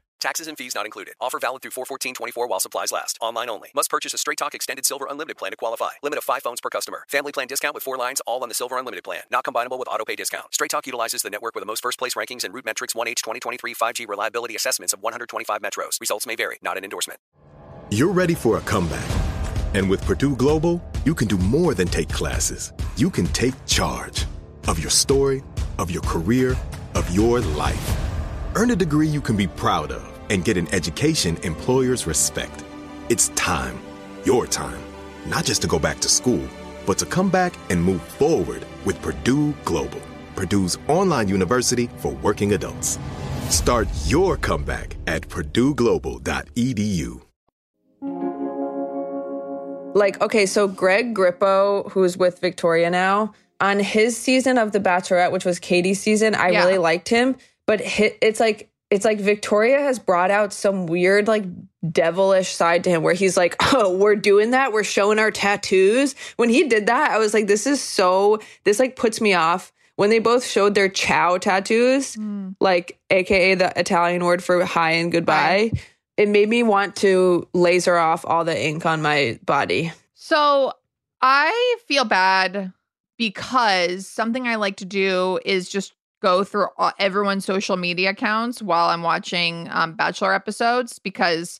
Taxes 0.21 0.47
and 0.47 0.55
fees 0.55 0.75
not 0.75 0.85
included. 0.85 1.15
Offer 1.19 1.39
valid 1.39 1.63
through 1.63 1.71
41424 1.71 2.47
while 2.47 2.59
supplies 2.59 2.91
last. 2.91 3.17
Online 3.21 3.49
only. 3.49 3.71
Must 3.73 3.89
purchase 3.89 4.13
a 4.13 4.19
Straight 4.19 4.37
Talk 4.37 4.53
Extended 4.53 4.85
Silver 4.85 5.07
Unlimited 5.09 5.35
plan 5.35 5.49
to 5.49 5.57
qualify. 5.57 5.89
Limit 6.03 6.19
of 6.19 6.23
five 6.23 6.43
phones 6.43 6.61
per 6.61 6.69
customer. 6.69 7.05
Family 7.09 7.31
plan 7.31 7.47
discount 7.47 7.73
with 7.73 7.83
four 7.83 7.97
lines 7.97 8.21
all 8.27 8.43
on 8.43 8.47
the 8.47 8.53
Silver 8.53 8.77
Unlimited 8.77 9.03
plan. 9.03 9.23
Not 9.31 9.43
combinable 9.43 9.79
with 9.79 9.87
auto 9.89 10.05
pay 10.05 10.15
discount. 10.15 10.53
Straight 10.53 10.69
Talk 10.69 10.85
utilizes 10.85 11.23
the 11.23 11.31
network 11.31 11.55
with 11.55 11.63
the 11.63 11.65
most 11.65 11.81
first 11.81 11.97
place 11.97 12.13
rankings 12.13 12.43
and 12.43 12.53
Root 12.53 12.65
Metrics 12.65 12.93
1H 12.93 13.23
2023 13.23 13.73
5G 13.73 14.07
reliability 14.07 14.55
assessments 14.55 14.93
of 14.93 15.01
125 15.01 15.59
metros. 15.59 15.99
Results 15.99 16.27
may 16.27 16.35
vary. 16.35 16.59
Not 16.61 16.77
an 16.77 16.83
endorsement. 16.83 17.19
You're 17.89 18.13
ready 18.13 18.35
for 18.35 18.59
a 18.59 18.61
comeback. 18.61 19.09
And 19.73 19.89
with 19.89 20.05
Purdue 20.05 20.35
Global, 20.35 20.83
you 21.03 21.15
can 21.15 21.27
do 21.27 21.37
more 21.39 21.73
than 21.73 21.87
take 21.87 22.09
classes. 22.09 22.73
You 22.95 23.09
can 23.09 23.25
take 23.27 23.55
charge 23.65 24.27
of 24.67 24.77
your 24.77 24.91
story, 24.91 25.41
of 25.79 25.89
your 25.89 26.03
career, 26.03 26.55
of 26.93 27.09
your 27.15 27.41
life. 27.41 27.97
Earn 28.53 28.69
a 28.69 28.75
degree 28.75 29.07
you 29.07 29.21
can 29.21 29.35
be 29.35 29.47
proud 29.47 29.91
of 29.91 30.10
and 30.31 30.43
get 30.43 30.57
an 30.57 30.67
education 30.73 31.37
employers 31.43 32.07
respect. 32.07 32.63
It's 33.09 33.27
time, 33.35 33.79
your 34.25 34.47
time, 34.47 34.81
not 35.27 35.45
just 35.45 35.61
to 35.61 35.67
go 35.67 35.77
back 35.77 35.99
to 35.99 36.09
school, 36.09 36.47
but 36.87 36.97
to 36.97 37.05
come 37.05 37.29
back 37.29 37.53
and 37.69 37.83
move 37.83 38.01
forward 38.01 38.65
with 38.85 38.99
Purdue 39.01 39.53
Global, 39.65 40.01
Purdue's 40.35 40.77
online 40.87 41.27
university 41.27 41.87
for 41.97 42.13
working 42.23 42.53
adults. 42.53 42.97
Start 43.49 43.87
your 44.05 44.37
comeback 44.37 44.95
at 45.05 45.27
purdueglobal.edu. 45.27 47.21
like 49.93 50.21
okay 50.21 50.45
so 50.45 50.69
greg 50.69 51.13
grippo 51.13 51.91
who's 51.91 52.15
with 52.15 52.39
victoria 52.39 52.89
now 52.89 53.33
on 53.59 53.77
his 53.77 54.15
season 54.15 54.57
of 54.57 54.71
the 54.71 54.79
bachelorette 54.79 55.33
which 55.33 55.43
was 55.43 55.59
katie's 55.59 55.99
season 55.99 56.33
i 56.33 56.47
Yeah. 56.49 56.63
really 56.63 56.77
liked 56.77 57.09
him 57.09 57.35
but 57.67 57.81
it's 57.83 58.39
like 58.39 58.70
it's 58.91 59.05
like 59.05 59.19
victoria 59.19 59.79
has 59.79 59.97
brought 59.97 60.29
out 60.29 60.53
some 60.53 60.85
weird 60.85 61.27
like 61.27 61.45
devilish 61.89 62.53
side 62.53 62.83
to 62.83 62.89
him 62.89 63.01
where 63.01 63.13
he's 63.13 63.35
like 63.37 63.55
oh 63.73 63.95
we're 63.97 64.15
doing 64.15 64.51
that. 64.51 64.71
We're 64.71 64.83
showing 64.83 65.17
our 65.17 65.31
tattoos. 65.31 66.13
When 66.35 66.49
he 66.49 66.67
did 66.67 66.87
that 66.87 67.11
i 67.11 67.17
was 67.17 67.33
like 67.33 67.47
this 67.47 67.65
is 67.65 67.81
so 67.81 68.39
this 68.65 68.79
like 68.79 68.95
puts 68.95 69.19
me 69.19 69.33
off. 69.33 69.73
When 69.95 70.09
they 70.09 70.19
both 70.19 70.45
showed 70.45 70.75
their 70.75 70.89
ciao 70.89 71.37
tattoos 71.37 72.15
mm. 72.15 72.55
like 72.59 72.99
aka 73.09 73.55
the 73.55 73.77
italian 73.79 74.23
word 74.25 74.43
for 74.43 74.63
hi 74.65 74.91
and 74.91 75.11
goodbye 75.11 75.71
it 76.17 76.29
made 76.29 76.49
me 76.49 76.61
want 76.61 76.95
to 76.97 77.47
laser 77.53 77.97
off 77.97 78.25
all 78.25 78.43
the 78.43 78.59
ink 78.59 78.85
on 78.85 79.01
my 79.01 79.39
body. 79.43 79.91
So 80.13 80.73
I 81.21 81.77
feel 81.87 82.05
bad 82.05 82.73
because 83.17 84.07
something 84.07 84.47
I 84.47 84.55
like 84.55 84.77
to 84.77 84.85
do 84.85 85.39
is 85.45 85.69
just 85.69 85.93
go 86.21 86.43
through 86.43 86.67
all, 86.77 86.91
everyone's 86.99 87.45
social 87.45 87.77
media 87.77 88.11
accounts 88.11 88.61
while 88.61 88.89
I'm 88.89 89.03
watching 89.03 89.67
um, 89.71 89.93
Bachelor 89.93 90.33
episodes 90.33 90.99
because 90.99 91.59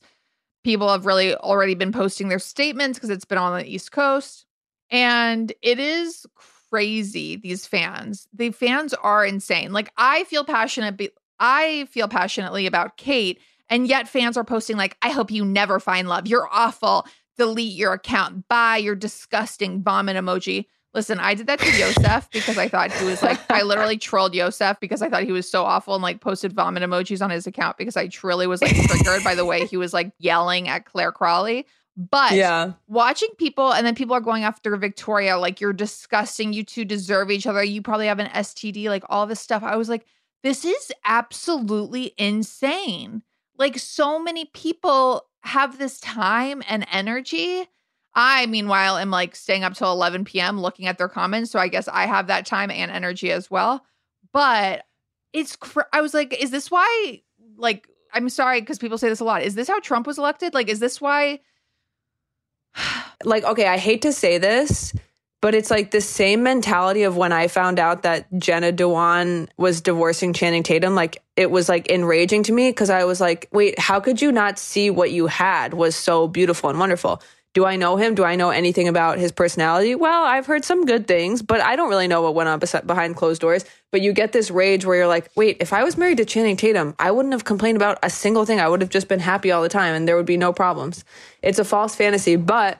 people 0.64 0.88
have 0.88 1.06
really 1.06 1.34
already 1.34 1.74
been 1.74 1.92
posting 1.92 2.28
their 2.28 2.38
statements 2.38 2.98
because 2.98 3.10
it's 3.10 3.24
been 3.24 3.38
on 3.38 3.58
the 3.58 3.66
East 3.66 3.92
Coast. 3.92 4.46
And 4.90 5.52
it 5.62 5.78
is 5.78 6.26
crazy, 6.70 7.36
these 7.36 7.66
fans. 7.66 8.28
The 8.32 8.50
fans 8.50 8.94
are 8.94 9.24
insane. 9.24 9.72
Like, 9.72 9.90
I 9.96 10.24
feel 10.24 10.44
passionate. 10.44 10.96
Be- 10.96 11.10
I 11.38 11.86
feel 11.90 12.08
passionately 12.08 12.66
about 12.66 12.98
Kate, 12.98 13.40
and 13.68 13.88
yet 13.88 14.06
fans 14.06 14.36
are 14.36 14.44
posting, 14.44 14.76
like, 14.76 14.96
I 15.02 15.10
hope 15.10 15.30
you 15.30 15.44
never 15.44 15.80
find 15.80 16.08
love. 16.08 16.26
You're 16.26 16.48
awful 16.52 17.06
delete 17.36 17.72
your 17.72 17.92
account. 17.92 18.46
Bye, 18.48 18.78
you're 18.78 18.94
disgusting. 18.94 19.82
Vomit 19.82 20.16
emoji. 20.16 20.66
Listen, 20.94 21.18
I 21.18 21.34
did 21.34 21.46
that 21.46 21.58
to 21.60 21.78
Yosef 21.78 22.28
because 22.32 22.58
I 22.58 22.68
thought 22.68 22.94
he 22.98 23.04
was 23.06 23.22
like, 23.22 23.40
I 23.50 23.62
literally 23.62 23.96
trolled 23.98 24.34
Yosef 24.34 24.78
because 24.78 25.00
I 25.00 25.08
thought 25.08 25.22
he 25.22 25.32
was 25.32 25.50
so 25.50 25.64
awful 25.64 25.94
and 25.94 26.02
like 26.02 26.20
posted 26.20 26.52
vomit 26.52 26.82
emojis 26.82 27.22
on 27.22 27.30
his 27.30 27.46
account 27.46 27.78
because 27.78 27.96
I 27.96 28.08
truly 28.08 28.46
was 28.46 28.60
like 28.60 28.74
triggered 28.88 29.24
by 29.24 29.34
the 29.34 29.46
way 29.46 29.64
he 29.64 29.78
was 29.78 29.94
like 29.94 30.12
yelling 30.18 30.68
at 30.68 30.84
Clare 30.84 31.10
Crawley. 31.12 31.66
But 31.96 32.32
Yeah. 32.32 32.72
watching 32.88 33.30
people 33.38 33.72
and 33.72 33.86
then 33.86 33.94
people 33.94 34.14
are 34.14 34.20
going 34.20 34.44
after 34.44 34.76
Victoria, 34.76 35.38
like, 35.38 35.60
you're 35.60 35.72
disgusting. 35.72 36.52
You 36.52 36.62
two 36.64 36.84
deserve 36.84 37.30
each 37.30 37.46
other. 37.46 37.62
You 37.62 37.80
probably 37.82 38.06
have 38.06 38.18
an 38.18 38.28
STD, 38.28 38.88
like 38.88 39.04
all 39.08 39.26
this 39.26 39.40
stuff. 39.40 39.62
I 39.62 39.76
was 39.76 39.88
like, 39.88 40.04
this 40.42 40.64
is 40.64 40.92
absolutely 41.04 42.14
insane. 42.18 43.22
Like, 43.58 43.78
so 43.78 44.18
many 44.18 44.46
people 44.46 45.26
have 45.42 45.78
this 45.78 46.00
time 46.00 46.62
and 46.68 46.86
energy. 46.90 47.66
I, 48.14 48.46
meanwhile, 48.46 48.98
am 48.98 49.10
like 49.10 49.34
staying 49.34 49.64
up 49.64 49.74
till 49.74 49.90
11 49.90 50.24
p.m. 50.24 50.60
looking 50.60 50.86
at 50.86 50.98
their 50.98 51.08
comments. 51.08 51.50
So 51.50 51.58
I 51.58 51.68
guess 51.68 51.88
I 51.88 52.06
have 52.06 52.26
that 52.26 52.46
time 52.46 52.70
and 52.70 52.90
energy 52.90 53.32
as 53.32 53.50
well. 53.50 53.84
But 54.32 54.84
it's, 55.32 55.56
cr- 55.56 55.80
I 55.92 56.00
was 56.00 56.12
like, 56.12 56.34
is 56.40 56.50
this 56.50 56.70
why, 56.70 57.22
like, 57.56 57.88
I'm 58.12 58.28
sorry, 58.28 58.60
because 58.60 58.78
people 58.78 58.98
say 58.98 59.08
this 59.08 59.20
a 59.20 59.24
lot. 59.24 59.42
Is 59.42 59.54
this 59.54 59.68
how 59.68 59.80
Trump 59.80 60.06
was 60.06 60.18
elected? 60.18 60.52
Like, 60.52 60.68
is 60.68 60.80
this 60.80 61.00
why? 61.00 61.40
Like, 63.24 63.44
okay, 63.44 63.68
I 63.68 63.78
hate 63.78 64.02
to 64.02 64.12
say 64.12 64.38
this, 64.38 64.92
but 65.40 65.54
it's 65.54 65.70
like 65.70 65.92
the 65.92 66.00
same 66.00 66.42
mentality 66.42 67.04
of 67.04 67.16
when 67.16 67.30
I 67.30 67.46
found 67.46 67.78
out 67.78 68.02
that 68.02 68.26
Jenna 68.36 68.72
Dewan 68.72 69.48
was 69.56 69.80
divorcing 69.80 70.32
Channing 70.32 70.64
Tatum. 70.64 70.96
Like, 70.96 71.22
it 71.36 71.48
was 71.48 71.68
like 71.68 71.88
enraging 71.88 72.42
to 72.42 72.52
me 72.52 72.70
because 72.70 72.90
I 72.90 73.04
was 73.04 73.20
like, 73.20 73.48
wait, 73.52 73.78
how 73.78 74.00
could 74.00 74.20
you 74.20 74.32
not 74.32 74.58
see 74.58 74.90
what 74.90 75.12
you 75.12 75.28
had 75.28 75.72
was 75.72 75.94
so 75.94 76.26
beautiful 76.26 76.68
and 76.68 76.80
wonderful? 76.80 77.22
Do 77.54 77.66
I 77.66 77.76
know 77.76 77.96
him? 77.96 78.14
Do 78.14 78.24
I 78.24 78.34
know 78.34 78.48
anything 78.48 78.88
about 78.88 79.18
his 79.18 79.30
personality? 79.30 79.94
Well, 79.94 80.24
I've 80.24 80.46
heard 80.46 80.64
some 80.64 80.86
good 80.86 81.06
things, 81.06 81.42
but 81.42 81.60
I 81.60 81.76
don't 81.76 81.90
really 81.90 82.08
know 82.08 82.22
what 82.22 82.34
went 82.34 82.48
on 82.48 82.58
behind 82.86 83.16
closed 83.16 83.42
doors. 83.42 83.66
But 83.90 84.00
you 84.00 84.14
get 84.14 84.32
this 84.32 84.50
rage 84.50 84.86
where 84.86 84.96
you're 84.96 85.06
like, 85.06 85.30
wait, 85.36 85.58
if 85.60 85.74
I 85.74 85.84
was 85.84 85.98
married 85.98 86.16
to 86.16 86.24
Channing 86.24 86.56
Tatum, 86.56 86.94
I 86.98 87.10
wouldn't 87.10 87.34
have 87.34 87.44
complained 87.44 87.76
about 87.76 87.98
a 88.02 88.08
single 88.08 88.46
thing. 88.46 88.58
I 88.58 88.68
would 88.68 88.80
have 88.80 88.88
just 88.88 89.06
been 89.06 89.20
happy 89.20 89.52
all 89.52 89.62
the 89.62 89.68
time 89.68 89.94
and 89.94 90.08
there 90.08 90.16
would 90.16 90.24
be 90.24 90.38
no 90.38 90.54
problems. 90.54 91.04
It's 91.42 91.58
a 91.58 91.64
false 91.64 91.94
fantasy, 91.94 92.36
but 92.36 92.78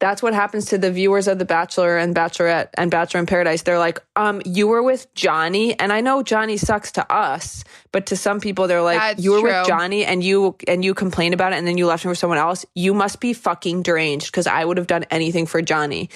that's 0.00 0.22
what 0.22 0.34
happens 0.34 0.66
to 0.66 0.78
the 0.78 0.90
viewers 0.90 1.28
of 1.28 1.38
The 1.38 1.44
Bachelor 1.44 1.96
and 1.96 2.14
Bachelorette 2.14 2.68
and 2.76 2.90
Bachelor 2.90 3.20
in 3.20 3.26
Paradise. 3.26 3.62
They're 3.62 3.78
like, 3.78 4.00
um, 4.16 4.42
you 4.44 4.66
were 4.66 4.82
with 4.82 5.12
Johnny, 5.14 5.78
and 5.78 5.92
I 5.92 6.00
know 6.00 6.22
Johnny 6.22 6.56
sucks 6.56 6.92
to 6.92 7.12
us, 7.12 7.64
but 7.92 8.06
to 8.06 8.16
some 8.16 8.40
people, 8.40 8.66
they're 8.66 8.82
like, 8.82 8.98
That's 8.98 9.22
you 9.22 9.32
were 9.32 9.40
true. 9.40 9.58
with 9.58 9.66
Johnny 9.66 10.04
and 10.04 10.22
you 10.22 10.56
and 10.66 10.84
you 10.84 10.94
complained 10.94 11.34
about 11.34 11.52
it, 11.52 11.56
and 11.56 11.66
then 11.66 11.78
you 11.78 11.86
left 11.86 12.04
him 12.04 12.10
for 12.10 12.16
someone 12.16 12.38
else. 12.38 12.66
You 12.74 12.92
must 12.92 13.20
be 13.20 13.32
fucking 13.32 13.82
deranged 13.82 14.26
because 14.26 14.46
I 14.46 14.64
would 14.64 14.76
have 14.76 14.86
done 14.86 15.04
anything 15.10 15.46
for 15.46 15.62
Johnny. 15.62 16.10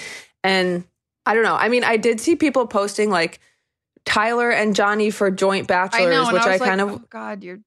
And 0.45 0.85
I 1.25 1.35
don't 1.35 1.45
know. 1.45 1.57
I 1.57 1.69
mean, 1.69 1.85
I 1.85 1.97
did 1.97 2.21
see 2.21 2.37
people 2.37 2.67
posting 2.67 3.11
like 3.11 3.39
Tyler 4.05 4.51
and 4.51 4.75
Johnny 4.75 5.11
for 5.11 5.31
joint 5.31 5.65
I 5.65 5.67
bachelors, 5.67 6.11
know. 6.11 6.33
Which 6.33 6.43
I 6.43 6.47
I, 6.47 6.57
like, 6.57 6.63
kind 6.63 6.81
of 6.81 6.91
oh, 6.91 7.03
God, 7.11 7.45
you're. 7.45 7.61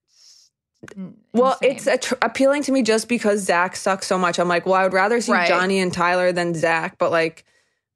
Well, 1.34 1.58
insane. 1.62 1.94
it's 1.94 2.14
appealing 2.22 2.64
to 2.64 2.72
me 2.72 2.82
just 2.82 3.08
because 3.08 3.42
Zach 3.42 3.76
sucks 3.76 4.08
so 4.08 4.18
much. 4.18 4.40
I'm 4.40 4.48
like, 4.48 4.66
well, 4.66 4.76
I 4.76 4.84
would 4.84 4.94
rather 4.94 5.22
see 5.22 5.32
Right. 5.32 5.48
Johnny 5.48 5.80
and 5.80 5.94
Tyler 5.94 6.32
than 6.32 6.54
Zach, 6.56 6.98
but 6.98 7.12
like, 7.12 7.46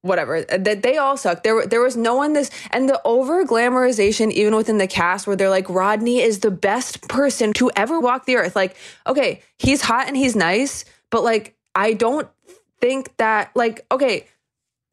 whatever. 0.05 0.37
Uh, 0.37 0.57
that 0.57 0.83
they 0.83 0.97
all 0.97 1.17
suck. 1.17 1.43
There, 1.43 1.65
there 1.65 1.81
was 1.81 1.97
no 1.97 2.15
one 2.15 2.33
this, 2.33 2.51
and 2.71 2.87
the 2.87 3.01
over 3.03 3.43
glamorization, 3.43 4.31
even 4.31 4.55
within 4.55 4.77
the 4.77 4.87
cast, 4.87 5.25
where 5.25 5.35
they're 5.35 5.49
like, 5.49 5.67
Rodney 5.67 6.21
is 6.21 6.39
the 6.39 6.51
best 6.51 7.07
person 7.07 7.53
to 7.53 7.71
ever 7.75 7.99
walk 7.99 8.25
the 8.25 8.35
earth. 8.35 8.55
Like, 8.55 8.77
okay, 9.07 9.41
he's 9.57 9.81
hot 9.81 10.07
and 10.07 10.15
he's 10.15 10.35
nice, 10.35 10.85
but 11.09 11.23
like, 11.23 11.55
I 11.73 11.93
don't 11.93 12.27
think 12.79 13.15
that, 13.17 13.51
like, 13.55 13.85
okay. 13.91 14.27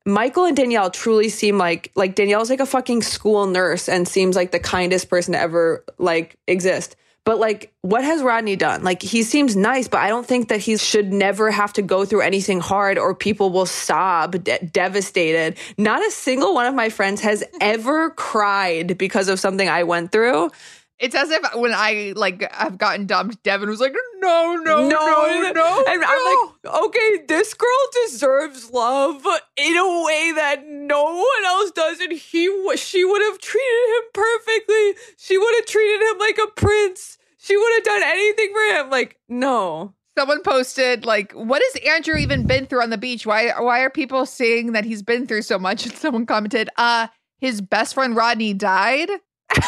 Michael 0.05 0.47
and 0.47 0.57
Danielle 0.57 0.91
truly 0.91 1.29
seem 1.29 1.59
like 1.59 1.93
like 1.95 2.17
Danielle's 2.17 2.51
like 2.51 2.59
a 2.59 2.67
fucking 2.67 3.03
school 3.03 3.47
nurse 3.47 3.89
and 3.89 4.09
seems 4.09 4.35
like 4.35 4.51
the 4.51 4.59
kindest 4.59 5.09
person 5.09 5.33
to 5.35 5.39
ever 5.39 5.85
like 5.97 6.35
exist. 6.49 6.97
But 7.25 7.39
like 7.39 7.73
what 7.83 8.03
has 8.05 8.23
Rodney 8.23 8.57
done? 8.57 8.83
Like 8.83 9.03
he 9.03 9.23
seems 9.23 9.57
nice, 9.57 9.89
but 9.89 10.01
I 10.01 10.09
don't 10.09 10.27
think 10.27 10.49
that 10.49 10.61
he 10.61 10.77
should 10.77 11.13
never 11.13 11.51
have 11.51 11.73
to 11.75 11.83
go 11.83 12.05
through 12.05 12.23
anything 12.23 12.61
hard 12.61 12.99
or 12.99 13.15
people 13.15 13.51
will 13.51 13.67
sob 13.67 14.43
de- 14.45 14.65
devastated. 14.65 15.57
Not 15.79 16.05
a 16.07 16.11
single 16.11 16.55
one 16.55 16.67
of 16.67 16.75
my 16.75 16.89
friends 16.89 17.21
has 17.21 17.45
ever 17.61 18.11
cried 18.11 18.99
because 18.99 19.29
of 19.29 19.39
something 19.39 19.69
I 19.69 19.85
went 19.85 20.11
through. 20.13 20.51
It's 20.99 21.15
as 21.15 21.31
if 21.31 21.43
when 21.57 21.73
I 21.75 22.13
like 22.15 22.49
have 22.53 22.79
gotten 22.79 23.07
dumped, 23.07 23.43
Devin 23.43 23.69
was 23.69 23.81
like, 23.81 23.95
no, 24.21 24.55
no, 24.55 24.89
no, 24.89 24.89
no, 24.89 25.53
no. 25.53 25.85
And 25.89 26.05
I'm 26.05 26.65
like, 26.65 26.75
okay, 26.85 27.25
this 27.27 27.55
girl 27.55 27.69
deserves 28.05 28.71
love 28.71 29.27
in 29.57 29.77
a 29.77 30.05
way 30.05 30.33
that 30.37 30.63
no 30.67 31.05
one 31.05 31.45
else 31.45 31.73
does, 31.73 31.99
and 31.99 32.13
he, 32.13 32.77
she 32.77 33.05
would 33.05 33.23
have 33.23 33.41
treated 33.41 33.97
him 33.97 34.03
perfectly. 34.15 34.95
She 35.17 35.37
would 35.39 35.55
have 35.57 35.67
treated 35.67 36.03
him 36.03 36.19
like 36.19 36.39
a 36.39 36.51
prince. 36.53 37.19
She 37.39 37.57
would 37.57 37.75
have 37.75 37.85
done 37.85 38.03
anything 38.05 38.53
for 38.53 38.77
him. 38.77 38.91
Like, 38.91 39.19
no. 39.29 39.95
Someone 40.17 40.43
posted 40.43 41.05
like, 41.07 41.33
"What 41.33 41.63
has 41.73 41.83
Andrew 41.85 42.17
even 42.17 42.47
been 42.47 42.67
through 42.67 42.83
on 42.83 42.91
the 42.91 42.99
beach? 42.99 43.27
Why 43.27 43.51
why 43.59 43.81
are 43.81 43.89
people 43.91 44.27
saying 44.27 44.73
that 44.73 44.85
he's 44.85 45.03
been 45.03 45.27
through 45.27 45.43
so 45.43 45.59
much?" 45.59 45.87
And 45.87 45.95
someone 45.97 46.27
commented, 46.27 46.69
"Uh, 46.77 47.09
his 47.41 47.63
best 47.63 47.95
friend 47.95 48.15
Rodney 48.15 48.53
died." 48.53 49.09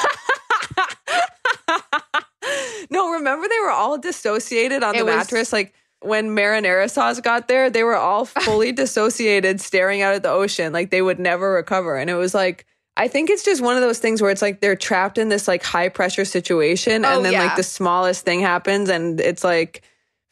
no, 2.90 3.10
remember 3.24 3.48
they 3.48 3.60
were 3.60 3.70
all 3.70 3.98
dissociated 3.98 4.82
on 4.82 4.94
It 4.94 4.98
the 4.98 5.04
was- 5.04 5.14
mattress, 5.16 5.52
like. 5.52 5.72
When 6.00 6.36
Marinara 6.36 6.90
sauce 6.90 7.18
got 7.18 7.48
there, 7.48 7.70
they 7.70 7.82
were 7.82 7.96
all 7.96 8.24
fully 8.44 8.72
dissociated, 8.72 9.58
staring 9.58 10.02
out 10.02 10.14
at 10.14 10.22
the 10.22 10.28
ocean, 10.28 10.70
like 10.70 10.90
they 10.90 11.00
would 11.00 11.18
never 11.18 11.52
recover. 11.54 11.96
And 11.96 12.10
it 12.10 12.14
was 12.14 12.34
like, 12.34 12.66
I 12.98 13.08
think 13.08 13.30
it's 13.30 13.42
just 13.42 13.62
one 13.62 13.74
of 13.76 13.80
those 13.80 14.00
things 14.00 14.20
where 14.20 14.30
it's 14.30 14.42
like 14.42 14.60
they're 14.60 14.76
trapped 14.76 15.16
in 15.16 15.30
this 15.30 15.48
like 15.48 15.62
high 15.62 15.88
pressure 15.88 16.26
situation 16.26 17.06
Oh, 17.06 17.16
and 17.16 17.24
then 17.24 17.32
yeah. 17.32 17.44
like 17.44 17.56
the 17.56 17.62
smallest 17.62 18.22
thing 18.26 18.40
happens 18.40 18.90
and 18.90 19.18
it's 19.18 19.42
like 19.42 19.80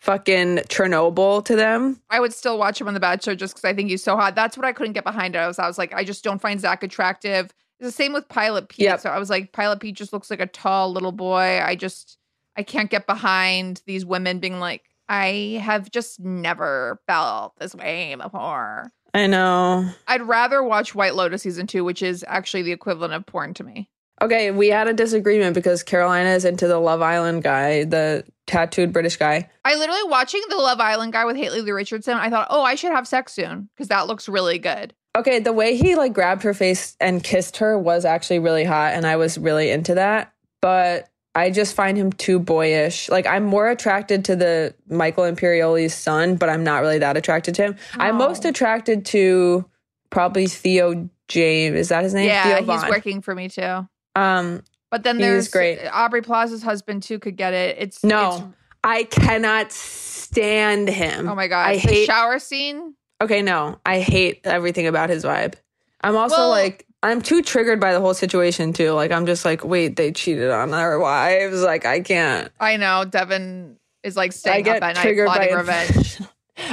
fucking 0.00 0.56
Chernobyl 0.68 1.42
to 1.46 1.56
them. 1.56 1.98
I 2.10 2.20
would 2.20 2.34
still 2.34 2.58
watch 2.58 2.78
him 2.78 2.86
on 2.88 2.92
The 2.92 3.00
Bachelor 3.00 3.34
just 3.34 3.54
because 3.54 3.64
I 3.64 3.72
think 3.74 3.88
he's 3.88 4.02
so 4.04 4.14
hot. 4.14 4.34
That's 4.34 4.58
what 4.58 4.66
I 4.66 4.72
couldn't 4.74 4.92
get 4.92 5.04
behind. 5.04 5.36
It. 5.36 5.38
I 5.38 5.46
was, 5.46 5.58
I 5.58 5.66
was 5.66 5.78
like, 5.78 5.94
I 5.94 6.04
just 6.04 6.22
don't 6.22 6.40
find 6.40 6.60
Zach 6.60 6.82
attractive. 6.82 7.46
It's 7.80 7.88
the 7.88 7.92
same 7.92 8.12
with 8.12 8.28
Pilot 8.28 8.68
Pete. 8.68 8.84
Yep. 8.84 9.00
So 9.00 9.08
I 9.08 9.18
was 9.18 9.30
like, 9.30 9.52
Pilot 9.52 9.80
Pete 9.80 9.96
just 9.96 10.12
looks 10.12 10.30
like 10.30 10.40
a 10.40 10.46
tall 10.46 10.92
little 10.92 11.12
boy. 11.12 11.62
I 11.64 11.76
just, 11.76 12.18
I 12.56 12.62
can't 12.62 12.90
get 12.90 13.06
behind 13.06 13.82
these 13.86 14.04
women 14.04 14.38
being 14.38 14.60
like, 14.60 14.82
I 15.08 15.60
have 15.62 15.90
just 15.90 16.20
never 16.20 17.00
felt 17.06 17.54
this 17.58 17.74
way 17.74 18.14
before. 18.14 18.90
I 19.14 19.26
know. 19.26 19.90
I'd 20.06 20.22
rather 20.22 20.62
watch 20.62 20.94
White 20.94 21.14
Lotus 21.14 21.42
season 21.42 21.66
two, 21.66 21.84
which 21.84 22.02
is 22.02 22.24
actually 22.26 22.62
the 22.62 22.72
equivalent 22.72 23.12
of 23.12 23.26
porn 23.26 23.54
to 23.54 23.64
me. 23.64 23.90
Okay, 24.22 24.50
we 24.52 24.68
had 24.68 24.86
a 24.86 24.92
disagreement 24.92 25.54
because 25.54 25.82
Carolina 25.82 26.30
is 26.30 26.44
into 26.44 26.68
the 26.68 26.78
Love 26.78 27.02
Island 27.02 27.42
guy, 27.42 27.84
the 27.84 28.24
tattooed 28.46 28.92
British 28.92 29.16
guy. 29.16 29.50
I 29.64 29.74
literally 29.74 30.04
watching 30.04 30.42
the 30.48 30.56
Love 30.56 30.80
Island 30.80 31.12
guy 31.12 31.24
with 31.24 31.36
Haley 31.36 31.60
Lu 31.60 31.74
Richardson. 31.74 32.16
I 32.16 32.30
thought, 32.30 32.46
oh, 32.48 32.62
I 32.62 32.76
should 32.76 32.92
have 32.92 33.08
sex 33.08 33.32
soon 33.32 33.68
because 33.74 33.88
that 33.88 34.06
looks 34.06 34.28
really 34.28 34.58
good. 34.58 34.94
Okay, 35.16 35.40
the 35.40 35.52
way 35.52 35.76
he 35.76 35.96
like 35.96 36.14
grabbed 36.14 36.42
her 36.44 36.54
face 36.54 36.96
and 37.00 37.22
kissed 37.22 37.58
her 37.58 37.76
was 37.76 38.04
actually 38.04 38.38
really 38.38 38.64
hot 38.64 38.94
and 38.94 39.06
I 39.06 39.16
was 39.16 39.36
really 39.36 39.70
into 39.70 39.94
that. 39.96 40.32
But 40.60 41.08
I 41.34 41.50
just 41.50 41.74
find 41.74 41.96
him 41.96 42.12
too 42.12 42.38
boyish. 42.38 43.08
Like 43.08 43.26
I'm 43.26 43.44
more 43.44 43.68
attracted 43.68 44.24
to 44.26 44.36
the 44.36 44.74
Michael 44.88 45.24
Imperioli's 45.24 45.94
son, 45.94 46.36
but 46.36 46.48
I'm 46.48 46.62
not 46.64 46.82
really 46.82 46.98
that 46.98 47.16
attracted 47.16 47.54
to 47.56 47.62
him. 47.62 47.76
I'm 47.94 48.16
Oh. 48.16 48.18
most 48.18 48.44
attracted 48.44 49.06
to 49.06 49.64
probably 50.10 50.46
Theo 50.46 51.08
James. 51.28 51.76
Is 51.76 51.88
that 51.88 52.02
his 52.04 52.12
name? 52.12 52.28
yeah, 52.28 52.58
Theo 52.58 52.72
he's 52.78 52.88
working 52.90 53.22
for 53.22 53.34
me 53.34 53.48
too. 53.48 53.88
Um 54.14 54.62
But 54.90 55.04
then 55.04 55.16
there's 55.16 55.48
great. 55.48 55.78
Aubrey 55.90 56.20
Plaza's 56.20 56.62
husband 56.62 57.02
too 57.02 57.18
could 57.18 57.36
get 57.36 57.54
it. 57.54 57.76
It's 57.78 58.04
no. 58.04 58.28
it's- 58.28 58.42
I 58.84 59.04
cannot 59.04 59.70
stand 59.72 60.88
him. 60.88 61.28
oh 61.28 61.34
my 61.34 61.48
god, 61.48 61.66
I 61.68 61.72
the 61.74 61.78
hate 61.78 62.06
shower 62.06 62.38
scene. 62.38 62.94
Okay, 63.20 63.40
no. 63.40 63.78
I 63.86 64.00
hate 64.00 64.40
everything 64.44 64.86
about 64.88 65.08
his 65.08 65.24
vibe. 65.24 65.54
I'm 66.02 66.16
also 66.16 66.36
Well- 66.36 66.48
like 66.50 66.84
I'm 67.02 67.20
too 67.20 67.42
triggered 67.42 67.80
by 67.80 67.92
the 67.92 68.00
whole 68.00 68.14
situation 68.14 68.72
too. 68.72 68.92
Like 68.92 69.10
I'm 69.10 69.26
just 69.26 69.44
like, 69.44 69.64
wait, 69.64 69.96
they 69.96 70.12
cheated 70.12 70.50
on 70.50 70.70
their 70.70 70.98
wives. 70.98 71.62
Like 71.62 71.84
I 71.84 72.00
can't. 72.00 72.52
I 72.60 72.76
know 72.76 73.04
Devin 73.04 73.78
is 74.02 74.16
like 74.16 74.32
staying 74.32 74.68
up 74.68 74.82
at 74.82 74.96
night 74.96 75.16
plotting 75.24 75.54
revenge 75.56 76.20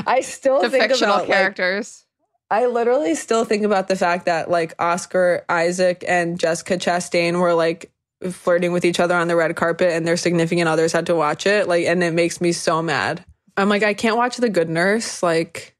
I 0.05 0.21
still 0.21 0.61
think 0.69 0.83
fictional 0.83 1.15
about 1.15 1.29
like, 1.29 1.37
characters. 1.37 2.05
I 2.51 2.65
literally 2.65 3.15
still 3.15 3.45
think 3.45 3.63
about 3.63 3.87
the 3.87 3.95
fact 3.95 4.25
that 4.25 4.49
like 4.49 4.73
Oscar 4.79 5.45
Isaac 5.49 6.03
and 6.07 6.39
Jessica 6.39 6.77
Chastain 6.77 7.39
were 7.39 7.53
like 7.53 7.91
flirting 8.31 8.71
with 8.71 8.85
each 8.85 8.99
other 8.99 9.15
on 9.15 9.27
the 9.27 9.35
red 9.35 9.55
carpet 9.55 9.91
and 9.91 10.05
their 10.05 10.17
significant 10.17 10.67
others 10.67 10.91
had 10.91 11.05
to 11.07 11.15
watch 11.15 11.45
it. 11.45 11.67
Like 11.67 11.85
and 11.85 12.03
it 12.03 12.13
makes 12.13 12.41
me 12.41 12.51
so 12.51 12.81
mad. 12.81 13.23
I'm 13.57 13.69
like, 13.69 13.83
I 13.83 13.93
can't 13.93 14.17
watch 14.17 14.37
The 14.37 14.49
Good 14.49 14.69
Nurse. 14.69 15.21
Like 15.21 15.75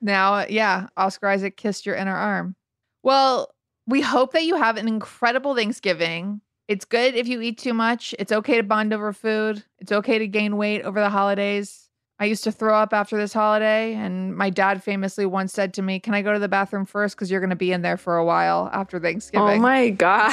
Now, 0.00 0.46
yeah, 0.48 0.88
Oscar 0.96 1.28
Isaac 1.28 1.56
kissed 1.56 1.86
your 1.86 1.96
inner 1.96 2.16
arm. 2.16 2.54
Well, 3.02 3.51
we 3.86 4.00
hope 4.00 4.32
that 4.32 4.44
you 4.44 4.56
have 4.56 4.76
an 4.76 4.88
incredible 4.88 5.54
Thanksgiving. 5.54 6.40
It's 6.68 6.84
good 6.84 7.14
if 7.14 7.26
you 7.26 7.40
eat 7.40 7.58
too 7.58 7.74
much. 7.74 8.14
It's 8.18 8.32
okay 8.32 8.56
to 8.56 8.62
bond 8.62 8.92
over 8.92 9.12
food. 9.12 9.64
It's 9.78 9.92
okay 9.92 10.18
to 10.18 10.26
gain 10.26 10.56
weight 10.56 10.82
over 10.82 11.00
the 11.00 11.10
holidays. 11.10 11.88
I 12.18 12.26
used 12.26 12.44
to 12.44 12.52
throw 12.52 12.76
up 12.76 12.92
after 12.92 13.16
this 13.16 13.32
holiday, 13.32 13.94
and 13.94 14.36
my 14.36 14.48
dad 14.48 14.82
famously 14.82 15.26
once 15.26 15.52
said 15.52 15.74
to 15.74 15.82
me, 15.82 15.98
Can 15.98 16.14
I 16.14 16.22
go 16.22 16.32
to 16.32 16.38
the 16.38 16.48
bathroom 16.48 16.86
first? 16.86 17.16
Because 17.16 17.30
you're 17.30 17.40
going 17.40 17.50
to 17.50 17.56
be 17.56 17.72
in 17.72 17.82
there 17.82 17.96
for 17.96 18.16
a 18.16 18.24
while 18.24 18.70
after 18.72 18.98
oh 18.98 19.00
Thanksgiving. 19.00 19.48
Oh 19.48 19.58
my 19.58 19.90
god. 19.90 20.32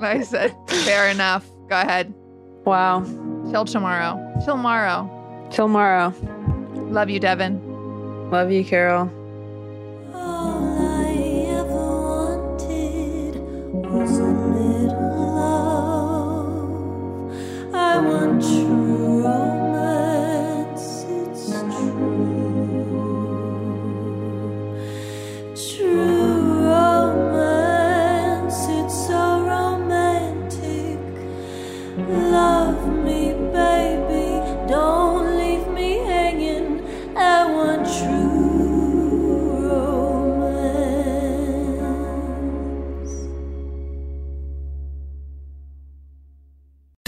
And 0.00 0.06
I 0.06 0.22
said, 0.22 0.56
Fair 0.66 1.08
enough. 1.08 1.46
Go 1.68 1.78
ahead. 1.78 2.12
wow. 2.64 3.04
Till 3.50 3.66
tomorrow. 3.66 4.16
Till 4.44 4.56
tomorrow. 4.56 5.48
Till 5.52 5.66
tomorrow. 5.66 6.14
Love 6.90 7.10
you, 7.10 7.20
Devin. 7.20 8.30
Love 8.30 8.50
you, 8.50 8.64
Carol. 8.64 9.12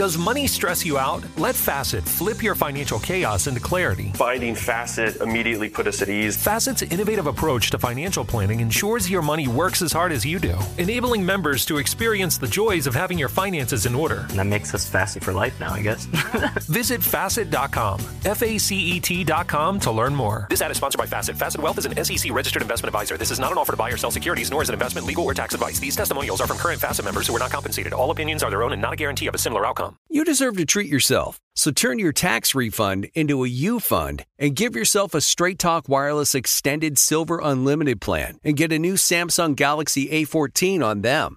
Does 0.02 0.18
money 0.18 0.48
stress 0.48 0.84
you 0.84 0.98
out? 0.98 1.24
Let 1.38 1.54
Facet 1.54 2.02
flip 2.02 2.42
your 2.42 2.56
financial 2.56 2.98
chaos 2.98 3.46
into 3.46 3.60
clarity. 3.60 4.10
Finding 4.14 4.56
Facet 4.56 5.20
immediately 5.20 5.68
put 5.68 5.86
us 5.86 6.02
at 6.02 6.08
ease. 6.08 6.36
Facet's 6.36 6.82
innovative 6.82 7.28
approach 7.28 7.70
to 7.70 7.78
financial 7.78 8.24
planning 8.24 8.58
ensures 8.58 9.08
your 9.08 9.22
money 9.22 9.46
works 9.46 9.80
as 9.80 9.92
hard 9.92 10.10
as 10.10 10.26
you 10.26 10.40
do, 10.40 10.58
enabling 10.76 11.24
members 11.24 11.64
to 11.66 11.78
experience 11.78 12.36
the 12.36 12.48
joys 12.48 12.88
of 12.88 12.96
having 12.96 13.16
your 13.16 13.28
finances 13.28 13.86
in 13.86 13.94
order. 13.94 14.26
And 14.30 14.40
That 14.40 14.46
makes 14.46 14.74
us 14.74 14.88
Facet 14.88 15.22
for 15.22 15.32
life 15.32 15.60
now, 15.60 15.72
I 15.72 15.82
guess. 15.82 16.08
Visit 16.72 17.02
facet.com, 17.02 18.00
F 18.24 18.42
A 18.42 18.56
C 18.56 18.94
E 18.94 18.98
T.com 18.98 19.78
to 19.80 19.92
learn 19.92 20.14
more. 20.14 20.46
This 20.48 20.62
ad 20.62 20.70
is 20.70 20.78
sponsored 20.78 20.98
by 20.98 21.04
Facet. 21.04 21.36
Facet 21.36 21.60
Wealth 21.60 21.76
is 21.76 21.84
an 21.84 22.02
SEC 22.02 22.32
registered 22.32 22.62
investment 22.62 22.88
advisor. 22.94 23.18
This 23.18 23.30
is 23.30 23.38
not 23.38 23.52
an 23.52 23.58
offer 23.58 23.74
to 23.74 23.76
buy 23.76 23.90
or 23.90 23.98
sell 23.98 24.10
securities, 24.10 24.50
nor 24.50 24.62
is 24.62 24.70
it 24.70 24.72
investment, 24.72 25.06
legal, 25.06 25.24
or 25.24 25.34
tax 25.34 25.52
advice. 25.52 25.78
These 25.78 25.96
testimonials 25.96 26.40
are 26.40 26.46
from 26.46 26.56
current 26.56 26.80
Facet 26.80 27.04
members 27.04 27.26
who 27.26 27.36
are 27.36 27.38
not 27.38 27.50
compensated. 27.50 27.92
All 27.92 28.10
opinions 28.10 28.42
are 28.42 28.48
their 28.48 28.62
own 28.62 28.72
and 28.72 28.80
not 28.80 28.94
a 28.94 28.96
guarantee 28.96 29.26
of 29.26 29.34
a 29.34 29.38
similar 29.38 29.66
outcome. 29.66 29.98
You 30.08 30.24
deserve 30.24 30.56
to 30.56 30.64
treat 30.64 30.88
yourself. 30.88 31.38
So 31.54 31.72
turn 31.72 31.98
your 31.98 32.14
tax 32.14 32.54
refund 32.54 33.10
into 33.12 33.44
a 33.44 33.48
U 33.48 33.78
fund 33.78 34.24
and 34.38 34.56
give 34.56 34.74
yourself 34.74 35.12
a 35.12 35.20
Straight 35.20 35.58
Talk 35.58 35.90
Wireless 35.90 36.34
Extended 36.34 36.96
Silver 36.96 37.38
Unlimited 37.38 38.00
plan 38.00 38.38
and 38.42 38.56
get 38.56 38.72
a 38.72 38.78
new 38.78 38.94
Samsung 38.94 39.54
Galaxy 39.56 40.08
A14 40.08 40.82
on 40.82 41.02
them. 41.02 41.36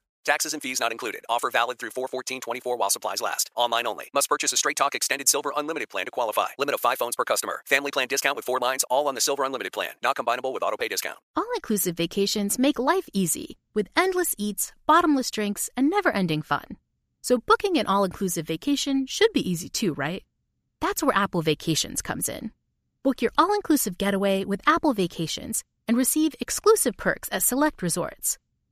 Taxes 0.23 0.53
and 0.53 0.61
fees 0.61 0.79
not 0.79 0.91
included. 0.91 1.21
Offer 1.29 1.49
valid 1.49 1.79
through 1.79 1.91
41424 1.91 2.77
while 2.77 2.91
supplies 2.91 3.21
last. 3.21 3.49
Online 3.55 3.87
only. 3.87 4.09
Must 4.13 4.29
purchase 4.29 4.53
a 4.53 4.57
Straight 4.57 4.75
Talk 4.75 4.93
Extended 4.93 5.27
Silver 5.27 5.51
Unlimited 5.55 5.89
plan 5.89 6.05
to 6.05 6.11
qualify. 6.11 6.47
Limit 6.59 6.75
of 6.75 6.81
5 6.81 6.97
phones 6.97 7.15
per 7.15 7.23
customer. 7.23 7.61
Family 7.65 7.89
plan 7.89 8.07
discount 8.07 8.35
with 8.35 8.45
4 8.45 8.59
lines 8.59 8.85
all 8.89 9.07
on 9.07 9.15
the 9.15 9.21
Silver 9.21 9.43
Unlimited 9.43 9.73
plan. 9.73 9.93
Not 10.03 10.15
combinable 10.15 10.53
with 10.53 10.61
auto 10.63 10.77
pay 10.77 10.87
discount. 10.87 11.17
All 11.35 11.47
inclusive 11.55 11.97
vacations 11.97 12.59
make 12.59 12.77
life 12.77 13.09
easy 13.13 13.57
with 13.73 13.87
endless 13.95 14.35
eats, 14.37 14.73
bottomless 14.85 15.31
drinks, 15.31 15.69
and 15.75 15.89
never 15.89 16.11
ending 16.11 16.43
fun. 16.43 16.77
So, 17.21 17.39
booking 17.39 17.77
an 17.77 17.87
all 17.87 18.03
inclusive 18.03 18.45
vacation 18.47 19.05
should 19.07 19.33
be 19.33 19.49
easy 19.49 19.69
too, 19.69 19.93
right? 19.93 20.23
That's 20.81 21.03
where 21.03 21.15
Apple 21.15 21.41
Vacations 21.41 22.01
comes 22.01 22.27
in. 22.29 22.51
Book 23.03 23.21
your 23.21 23.31
all 23.37 23.53
inclusive 23.53 23.97
getaway 23.97 24.43
with 24.45 24.61
Apple 24.67 24.93
Vacations 24.93 25.63
and 25.87 25.97
receive 25.97 26.35
exclusive 26.39 26.97
perks 26.97 27.29
at 27.31 27.43
select 27.43 27.81
resorts. 27.81 28.37